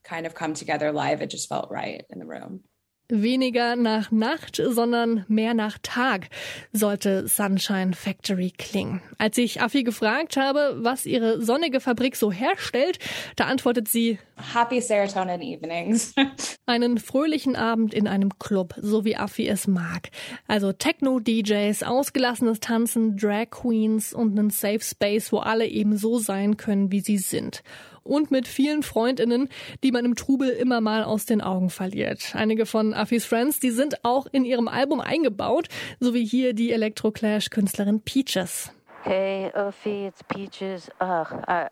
kind 0.02 0.26
of 0.26 0.34
come 0.34 0.54
together 0.54 0.90
live, 0.92 1.20
it 1.20 1.30
just 1.30 1.48
felt 1.48 1.70
right 1.70 2.04
in 2.10 2.18
the 2.18 2.26
room. 2.26 2.62
Weniger 3.10 3.74
nach 3.74 4.10
Nacht, 4.10 4.60
sondern 4.62 5.24
mehr 5.28 5.54
nach 5.54 5.78
Tag 5.82 6.28
sollte 6.72 7.26
Sunshine 7.26 7.94
Factory 7.94 8.50
klingen. 8.50 9.00
Als 9.16 9.38
ich 9.38 9.62
Affi 9.62 9.82
gefragt 9.82 10.36
habe, 10.36 10.76
was 10.80 11.06
ihre 11.06 11.40
sonnige 11.40 11.80
Fabrik 11.80 12.16
so 12.16 12.30
herstellt, 12.30 12.98
da 13.36 13.46
antwortet 13.46 13.88
sie 13.88 14.18
Happy 14.54 14.82
Serotonin 14.82 15.40
Evenings. 15.40 16.14
einen 16.66 16.98
fröhlichen 16.98 17.56
Abend 17.56 17.94
in 17.94 18.06
einem 18.06 18.38
Club, 18.38 18.74
so 18.80 19.06
wie 19.06 19.16
Affi 19.16 19.48
es 19.48 19.66
mag. 19.66 20.10
Also 20.46 20.72
Techno-DJs, 20.72 21.82
ausgelassenes 21.84 22.60
Tanzen, 22.60 23.16
Drag 23.16 23.50
Queens 23.50 24.12
und 24.12 24.38
einen 24.38 24.50
Safe 24.50 24.80
Space, 24.80 25.32
wo 25.32 25.38
alle 25.38 25.66
eben 25.66 25.96
so 25.96 26.18
sein 26.18 26.58
können, 26.58 26.92
wie 26.92 27.00
sie 27.00 27.18
sind 27.18 27.62
und 28.02 28.30
mit 28.30 28.48
vielen 28.48 28.82
Freundinnen, 28.82 29.48
die 29.82 29.92
man 29.92 30.04
im 30.04 30.14
Trubel 30.14 30.50
immer 30.50 30.80
mal 30.80 31.04
aus 31.04 31.26
den 31.26 31.40
Augen 31.40 31.70
verliert. 31.70 32.34
Einige 32.34 32.66
von 32.66 32.94
Affis 32.94 33.24
Friends, 33.24 33.60
die 33.60 33.70
sind 33.70 34.04
auch 34.04 34.26
in 34.30 34.44
ihrem 34.44 34.68
Album 34.68 35.00
eingebaut, 35.00 35.68
so 36.00 36.14
wie 36.14 36.24
hier 36.24 36.54
die 36.54 36.72
Electroclash-Künstlerin 36.72 38.00
Peaches. 38.00 38.72
Hey, 39.02 39.50
Uffy, 39.54 40.06
it's 40.06 40.22
Peaches. 40.24 40.90
Ugh, 41.00 41.26
I, 41.48 41.68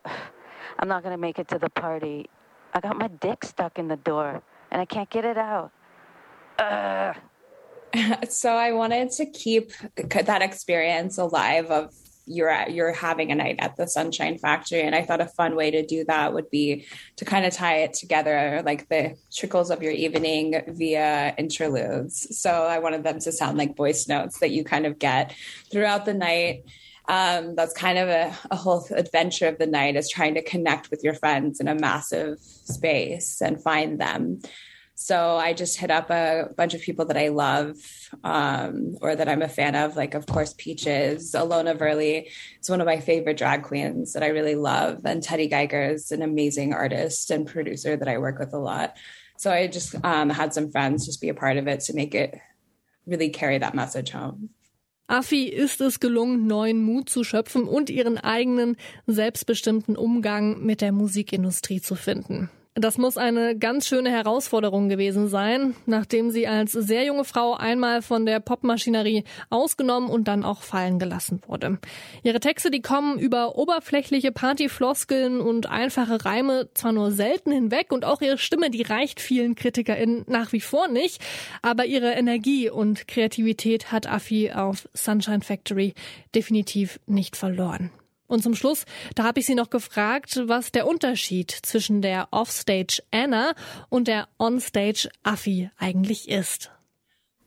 I'm 0.79 0.87
not 0.87 1.03
gonna 1.03 1.17
make 1.17 1.39
it 1.39 1.47
to 1.49 1.59
the 1.59 1.69
party. 1.69 2.29
I 2.73 2.79
got 2.79 2.97
my 2.97 3.09
dick 3.09 3.43
stuck 3.43 3.77
in 3.77 3.89
the 3.89 3.97
door 3.97 4.41
and 4.71 4.81
I 4.81 4.85
can't 4.85 5.09
get 5.09 5.25
it 5.25 5.37
out. 5.37 5.71
Ugh. 6.59 7.15
So 8.29 8.49
I 8.49 8.73
wanted 8.73 9.11
to 9.11 9.25
keep 9.25 9.71
that 9.95 10.41
experience 10.41 11.17
alive 11.17 11.71
of 11.71 11.93
you're 12.27 12.49
at, 12.49 12.73
you're 12.73 12.93
having 12.93 13.31
a 13.31 13.35
night 13.35 13.55
at 13.59 13.75
the 13.77 13.87
Sunshine 13.87 14.37
Factory. 14.37 14.81
And 14.81 14.93
I 14.93 15.01
thought 15.01 15.21
a 15.21 15.27
fun 15.27 15.55
way 15.55 15.71
to 15.71 15.85
do 15.85 16.03
that 16.05 16.33
would 16.33 16.49
be 16.49 16.85
to 17.15 17.25
kind 17.25 17.45
of 17.45 17.53
tie 17.53 17.77
it 17.77 17.93
together, 17.93 18.61
like 18.65 18.89
the 18.89 19.15
trickles 19.33 19.71
of 19.71 19.81
your 19.81 19.93
evening 19.93 20.61
via 20.67 21.33
interludes. 21.37 22.37
So 22.39 22.51
I 22.51 22.79
wanted 22.79 23.03
them 23.03 23.19
to 23.19 23.31
sound 23.31 23.57
like 23.57 23.77
voice 23.77 24.07
notes 24.07 24.39
that 24.39 24.51
you 24.51 24.63
kind 24.63 24.85
of 24.85 24.99
get 24.99 25.33
throughout 25.71 26.05
the 26.05 26.13
night. 26.13 26.63
Um, 27.09 27.55
that's 27.55 27.73
kind 27.73 27.97
of 27.97 28.09
a, 28.09 28.37
a 28.51 28.57
whole 28.57 28.85
adventure 28.91 29.47
of 29.47 29.57
the 29.57 29.65
night 29.65 29.95
is 29.95 30.09
trying 30.09 30.33
to 30.33 30.43
connect 30.43 30.91
with 30.91 31.05
your 31.05 31.13
friends 31.13 31.61
in 31.61 31.69
a 31.69 31.75
massive 31.75 32.37
space 32.39 33.41
and 33.41 33.63
find 33.63 33.99
them. 33.99 34.41
So 34.99 35.35
I 35.37 35.53
just 35.53 35.77
hit 35.77 35.91
up 35.91 36.09
a 36.09 36.49
bunch 36.57 36.73
of 36.73 36.81
people 36.81 37.05
that 37.05 37.17
I 37.17 37.27
love 37.27 37.77
um, 38.23 38.95
or 38.99 39.15
that 39.15 39.29
I'm 39.29 39.43
a 39.43 39.47
fan 39.47 39.75
of, 39.75 39.95
like, 39.95 40.15
of 40.15 40.25
course, 40.25 40.55
Peaches. 40.57 41.33
Alona 41.33 41.77
Verley 41.77 42.31
is 42.59 42.67
one 42.67 42.81
of 42.81 42.87
my 42.87 42.99
favorite 42.99 43.37
drag 43.37 43.61
queens 43.61 44.13
that 44.13 44.23
I 44.23 44.29
really 44.29 44.55
love. 44.55 45.01
And 45.05 45.21
Teddy 45.21 45.49
Geiger 45.49 45.83
is 45.83 46.11
an 46.11 46.23
amazing 46.23 46.73
artist 46.73 47.29
and 47.29 47.45
producer 47.45 47.95
that 47.95 48.07
I 48.07 48.17
work 48.17 48.39
with 48.39 48.55
a 48.55 48.57
lot. 48.57 48.97
So 49.37 49.51
I 49.51 49.67
just 49.67 49.93
um, 50.03 50.31
had 50.31 50.55
some 50.55 50.71
friends 50.71 51.05
just 51.05 51.21
be 51.21 51.29
a 51.29 51.35
part 51.35 51.57
of 51.57 51.67
it 51.67 51.81
to 51.81 51.93
make 51.93 52.15
it 52.15 52.33
really 53.05 53.29
carry 53.29 53.59
that 53.59 53.75
message 53.75 54.09
home. 54.09 54.49
Affi 55.07 55.47
ist 55.47 55.79
es 55.79 55.99
gelungen, 55.99 56.47
neuen 56.47 56.81
Mut 56.81 57.07
zu 57.07 57.23
schöpfen 57.23 57.67
und 57.67 57.91
ihren 57.91 58.17
eigenen, 58.17 58.75
selbstbestimmten 59.05 59.95
Umgang 59.95 60.65
mit 60.65 60.81
der 60.81 60.91
Musikindustrie 60.91 61.81
zu 61.81 61.93
finden. 61.93 62.49
Das 62.79 62.99
muss 62.99 63.17
eine 63.17 63.57
ganz 63.57 63.87
schöne 63.87 64.11
Herausforderung 64.11 64.87
gewesen 64.87 65.29
sein, 65.29 65.73
nachdem 65.87 66.29
sie 66.29 66.47
als 66.47 66.73
sehr 66.73 67.05
junge 67.05 67.25
Frau 67.25 67.55
einmal 67.55 68.03
von 68.03 68.27
der 68.27 68.39
Popmaschinerie 68.39 69.23
ausgenommen 69.49 70.11
und 70.11 70.27
dann 70.27 70.43
auch 70.43 70.61
fallen 70.61 70.99
gelassen 70.99 71.41
wurde. 71.47 71.79
Ihre 72.21 72.39
Texte, 72.39 72.69
die 72.69 72.83
kommen 72.83 73.17
über 73.17 73.57
oberflächliche 73.57 74.31
Partyfloskeln 74.31 75.41
und 75.41 75.65
einfache 75.67 76.23
Reime 76.23 76.69
zwar 76.75 76.91
nur 76.91 77.11
selten 77.11 77.51
hinweg 77.51 77.91
und 77.91 78.05
auch 78.05 78.21
ihre 78.21 78.37
Stimme, 78.37 78.69
die 78.69 78.83
reicht 78.83 79.21
vielen 79.21 79.55
KritikerInnen 79.55 80.25
nach 80.27 80.51
wie 80.51 80.61
vor 80.61 80.87
nicht, 80.87 81.19
aber 81.63 81.85
ihre 81.85 82.11
Energie 82.11 82.69
und 82.69 83.07
Kreativität 83.07 83.91
hat 83.91 84.05
Affi 84.05 84.51
auf 84.51 84.87
Sunshine 84.93 85.41
Factory 85.41 85.95
definitiv 86.35 86.99
nicht 87.07 87.37
verloren. 87.37 87.89
Und 88.27 88.43
zum 88.43 88.55
Schluss, 88.55 88.85
da 89.15 89.23
habe 89.23 89.39
ich 89.39 89.45
sie 89.45 89.55
noch 89.55 89.69
gefragt, 89.69 90.41
was 90.45 90.71
der 90.71 90.85
Unterschied 90.85 91.51
zwischen 91.51 92.01
der 92.01 92.27
Offstage 92.31 93.01
Anna 93.11 93.53
und 93.89 94.07
der 94.07 94.27
Onstage 94.37 95.09
Affi 95.23 95.69
eigentlich 95.77 96.29
ist. 96.29 96.71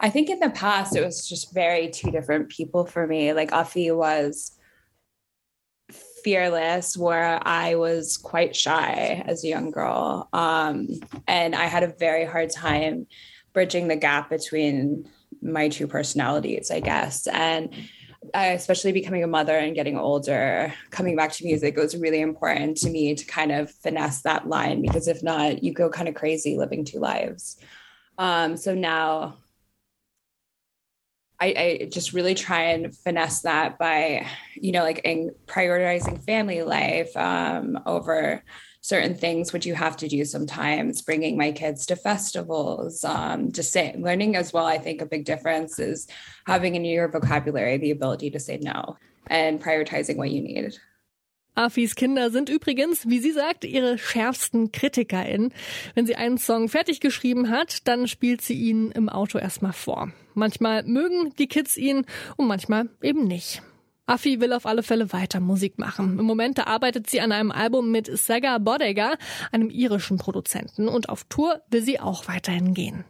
I 0.02 0.08
think 0.08 0.30
in 0.30 0.40
the 0.40 0.48
past 0.48 0.96
it 0.96 1.04
was 1.04 1.28
just 1.28 1.52
very 1.52 1.90
two 1.90 2.10
different 2.10 2.48
people 2.48 2.86
for 2.86 3.06
me. 3.06 3.34
Like 3.34 3.52
Affi 3.52 3.94
was 3.94 4.56
fearless 6.24 6.96
where 6.96 7.38
I 7.46 7.74
was 7.74 8.16
quite 8.16 8.56
shy 8.56 9.22
as 9.26 9.44
a 9.44 9.48
young 9.48 9.70
girl. 9.70 10.28
Um, 10.32 10.88
and 11.26 11.54
I 11.54 11.66
had 11.66 11.82
a 11.82 11.94
very 11.98 12.24
hard 12.24 12.50
time 12.50 13.06
bridging 13.52 13.88
the 13.88 13.96
gap 13.96 14.30
between 14.30 15.08
my 15.42 15.68
two 15.68 15.86
personalities, 15.86 16.70
I 16.70 16.80
guess. 16.80 17.26
And 17.26 17.74
especially 18.34 18.92
becoming 18.92 19.24
a 19.24 19.28
mother 19.28 19.56
and 19.56 19.74
getting 19.74 19.98
older, 19.98 20.72
coming 20.90 21.16
back 21.16 21.32
to 21.32 21.44
music, 21.44 21.76
was 21.76 21.96
really 21.96 22.20
important 22.20 22.76
to 22.78 22.90
me 22.90 23.14
to 23.14 23.24
kind 23.24 23.52
of 23.52 23.70
finesse 23.70 24.22
that 24.22 24.48
line 24.48 24.82
because 24.82 25.08
if 25.08 25.22
not, 25.22 25.62
you 25.62 25.72
go 25.72 25.88
kind 25.88 26.08
of 26.08 26.14
crazy 26.14 26.56
living 26.56 26.84
two 26.84 26.98
lives. 26.98 27.58
Um, 28.18 28.56
so 28.56 28.74
now 28.74 29.36
I, 31.40 31.46
I, 31.82 31.88
just 31.90 32.12
really 32.12 32.34
try 32.34 32.64
and 32.64 32.94
finesse 32.94 33.40
that 33.42 33.78
by, 33.78 34.26
you 34.54 34.72
know, 34.72 34.82
like 34.82 35.02
prioritizing 35.46 36.22
family 36.22 36.62
life 36.62 37.16
um, 37.16 37.80
over 37.86 38.42
certain 38.80 39.14
things 39.14 39.52
which 39.52 39.66
you 39.66 39.74
have 39.74 39.96
to 39.96 40.08
do 40.08 40.24
sometimes 40.24 41.02
bringing 41.02 41.36
my 41.36 41.52
kids 41.52 41.86
to 41.86 41.96
festivals 41.96 43.04
um, 43.04 43.52
just 43.52 43.72
say 43.72 43.94
learning 43.98 44.36
as 44.36 44.52
well 44.52 44.66
i 44.66 44.78
think 44.78 45.00
a 45.00 45.06
big 45.06 45.24
difference 45.24 45.78
is 45.78 46.06
having 46.46 46.74
in 46.74 46.84
your 46.84 47.08
vocabulary 47.08 47.76
the 47.78 47.90
ability 47.90 48.30
to 48.30 48.40
say 48.40 48.58
no 48.58 48.96
and 49.26 49.62
prioritizing 49.62 50.16
what 50.16 50.30
you 50.30 50.40
need 50.40 50.78
Afis 51.56 51.94
Kinder 51.96 52.30
sind 52.30 52.48
übrigens, 52.48 53.08
wie 53.08 53.18
sie 53.18 53.32
sagt, 53.32 53.64
ihre 53.64 53.98
schärfsten 53.98 54.72
KritikerInnen. 54.72 55.52
Wenn 55.94 56.06
sie 56.06 56.16
einen 56.16 56.38
Song 56.38 56.68
fertig 56.68 57.00
geschrieben 57.00 57.50
hat, 57.50 57.86
dann 57.88 58.06
spielt 58.06 58.40
sie 58.40 58.54
ihn 58.54 58.92
im 58.92 59.08
Auto 59.08 59.36
erstmal 59.36 59.72
vor. 59.72 60.12
Manchmal 60.34 60.84
mögen 60.84 61.34
die 61.38 61.48
Kids 61.48 61.76
ihn 61.76 62.06
und 62.36 62.46
manchmal 62.46 62.88
eben 63.02 63.24
nicht. 63.24 63.62
Affi 64.10 64.40
will 64.40 64.52
auf 64.52 64.66
alle 64.66 64.82
Fälle 64.82 65.12
weiter 65.12 65.38
Musik 65.38 65.78
machen. 65.78 66.18
Im 66.18 66.24
Moment 66.24 66.66
arbeitet 66.66 67.08
sie 67.08 67.20
an 67.20 67.30
einem 67.30 67.52
Album 67.52 67.92
mit 67.92 68.10
Saga 68.18 68.58
Bodega, 68.58 69.14
einem 69.52 69.70
irischen 69.70 70.18
Produzenten, 70.18 70.88
und 70.88 71.08
auf 71.08 71.22
Tour 71.28 71.60
will 71.70 71.82
sie 71.82 72.00
auch 72.00 72.26
weiterhin 72.26 72.74
gehen. 72.74 73.04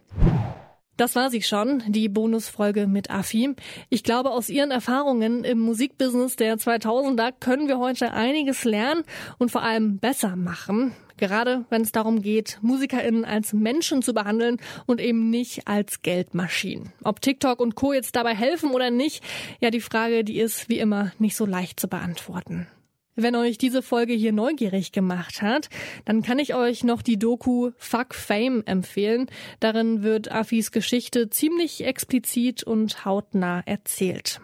Das 0.99 1.17
war 1.17 1.31
sie 1.31 1.41
schon, 1.41 1.83
die 1.89 2.11
Bonusfolge 2.11 2.87
mit 2.87 3.11
Afi. 3.11 3.57
Ich 3.89 4.05
glaube, 4.05 4.33
aus 4.33 4.51
ihren 4.51 4.71
Erfahrungen 4.71 5.45
im 5.45 5.59
Musikbusiness 5.59 6.37
der 6.37 6.59
2000er 6.59 7.33
können 7.41 7.69
wir 7.69 7.79
heute 7.79 8.13
einiges 8.13 8.65
lernen 8.65 9.05
und 9.39 9.51
vor 9.51 9.63
allem 9.63 10.01
besser 10.01 10.37
machen. 10.37 10.95
Gerade 11.21 11.67
wenn 11.69 11.83
es 11.83 11.93
darum 11.93 12.23
geht, 12.23 12.59
MusikerInnen 12.63 13.27
als 13.27 13.53
Menschen 13.53 14.01
zu 14.01 14.15
behandeln 14.15 14.57
und 14.87 15.03
eben 15.03 15.29
nicht 15.29 15.69
als 15.69 16.01
Geldmaschinen. 16.01 16.95
Ob 17.05 17.21
TikTok 17.21 17.61
und 17.61 17.75
Co. 17.75 17.93
jetzt 17.93 18.17
dabei 18.17 18.35
helfen 18.35 18.71
oder 18.71 18.91
nicht, 18.91 19.23
ja, 19.61 19.71
die 19.71 19.83
Frage, 19.83 20.25
die 20.25 20.41
ist 20.41 20.71
wie 20.71 20.79
immer 20.79 21.13
nicht 21.19 21.37
so 21.37 21.45
leicht 21.45 21.79
zu 21.79 21.89
beantworten. 21.89 22.69
Wenn 23.17 23.37
euch 23.37 23.59
diese 23.59 23.83
Folge 23.83 24.15
hier 24.15 24.33
neugierig 24.33 24.93
gemacht 24.93 25.43
hat, 25.43 25.69
dann 26.07 26.23
kann 26.23 26.39
ich 26.39 26.55
euch 26.55 26.85
noch 26.85 27.03
die 27.03 27.19
Doku 27.19 27.73
Fuck 27.77 28.15
Fame 28.15 28.63
empfehlen. 28.65 29.27
Darin 29.59 30.03
wird 30.03 30.33
Afis 30.33 30.73
Geschichte 30.73 31.29
ziemlich 31.29 31.85
explizit 31.85 32.63
und 32.63 33.05
hautnah 33.05 33.63
erzählt. 33.67 34.41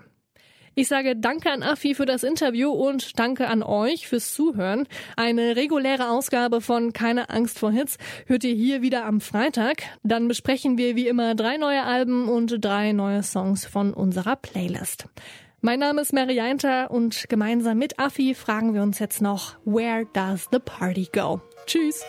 Ich 0.79 0.89
sage 0.89 1.17
danke 1.17 1.51
an 1.51 1.63
Afi 1.63 1.95
für 1.95 2.05
das 2.05 2.23
Interview 2.23 2.71
und 2.71 3.19
danke 3.19 3.49
an 3.49 3.63
euch 3.63 4.09
fürs 4.09 4.35
Zuhören. 4.35 4.87
Eine 5.17 5.57
reguläre 5.57 6.11
Ausgabe 6.11 6.61
von 6.61 6.93
Keine 6.93 7.31
Angst 7.31 7.59
vor 7.59 7.73
Hits 7.73 7.97
hört 8.27 8.45
ihr 8.45 8.55
hier 8.55 8.83
wieder 8.83 9.07
am 9.07 9.23
Freitag. 9.23 9.85
Dann 10.03 10.29
besprechen 10.29 10.77
wir 10.77 10.95
wie 10.95 11.09
immer 11.09 11.35
drei 11.35 11.57
neue 11.57 11.83
Alben 11.83 12.29
und 12.29 12.63
drei 12.63 12.93
neue 12.93 13.23
Songs 13.23 13.65
von 13.65 13.95
unserer 13.95 14.37
Playlist. 14.37 15.07
Mein 15.63 15.81
Name 15.81 16.03
ist 16.03 16.13
Mary 16.13 16.41
Einter 16.41 16.91
und 16.91 17.31
gemeinsam 17.31 17.79
mit 17.79 17.99
Affi 17.99 18.35
fragen 18.35 18.75
wir 18.75 18.83
uns 18.83 18.99
jetzt 18.99 19.23
noch, 19.23 19.57
where 19.65 20.05
does 20.13 20.47
the 20.53 20.59
party 20.59 21.09
go? 21.11 21.41
Tschüss! 21.65 22.05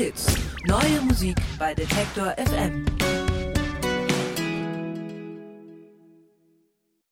Hits. 0.00 0.34
Neue 0.66 1.02
Musik 1.02 1.36
bei 1.58 1.74
Detektor 1.74 2.34
FM. 2.38 2.89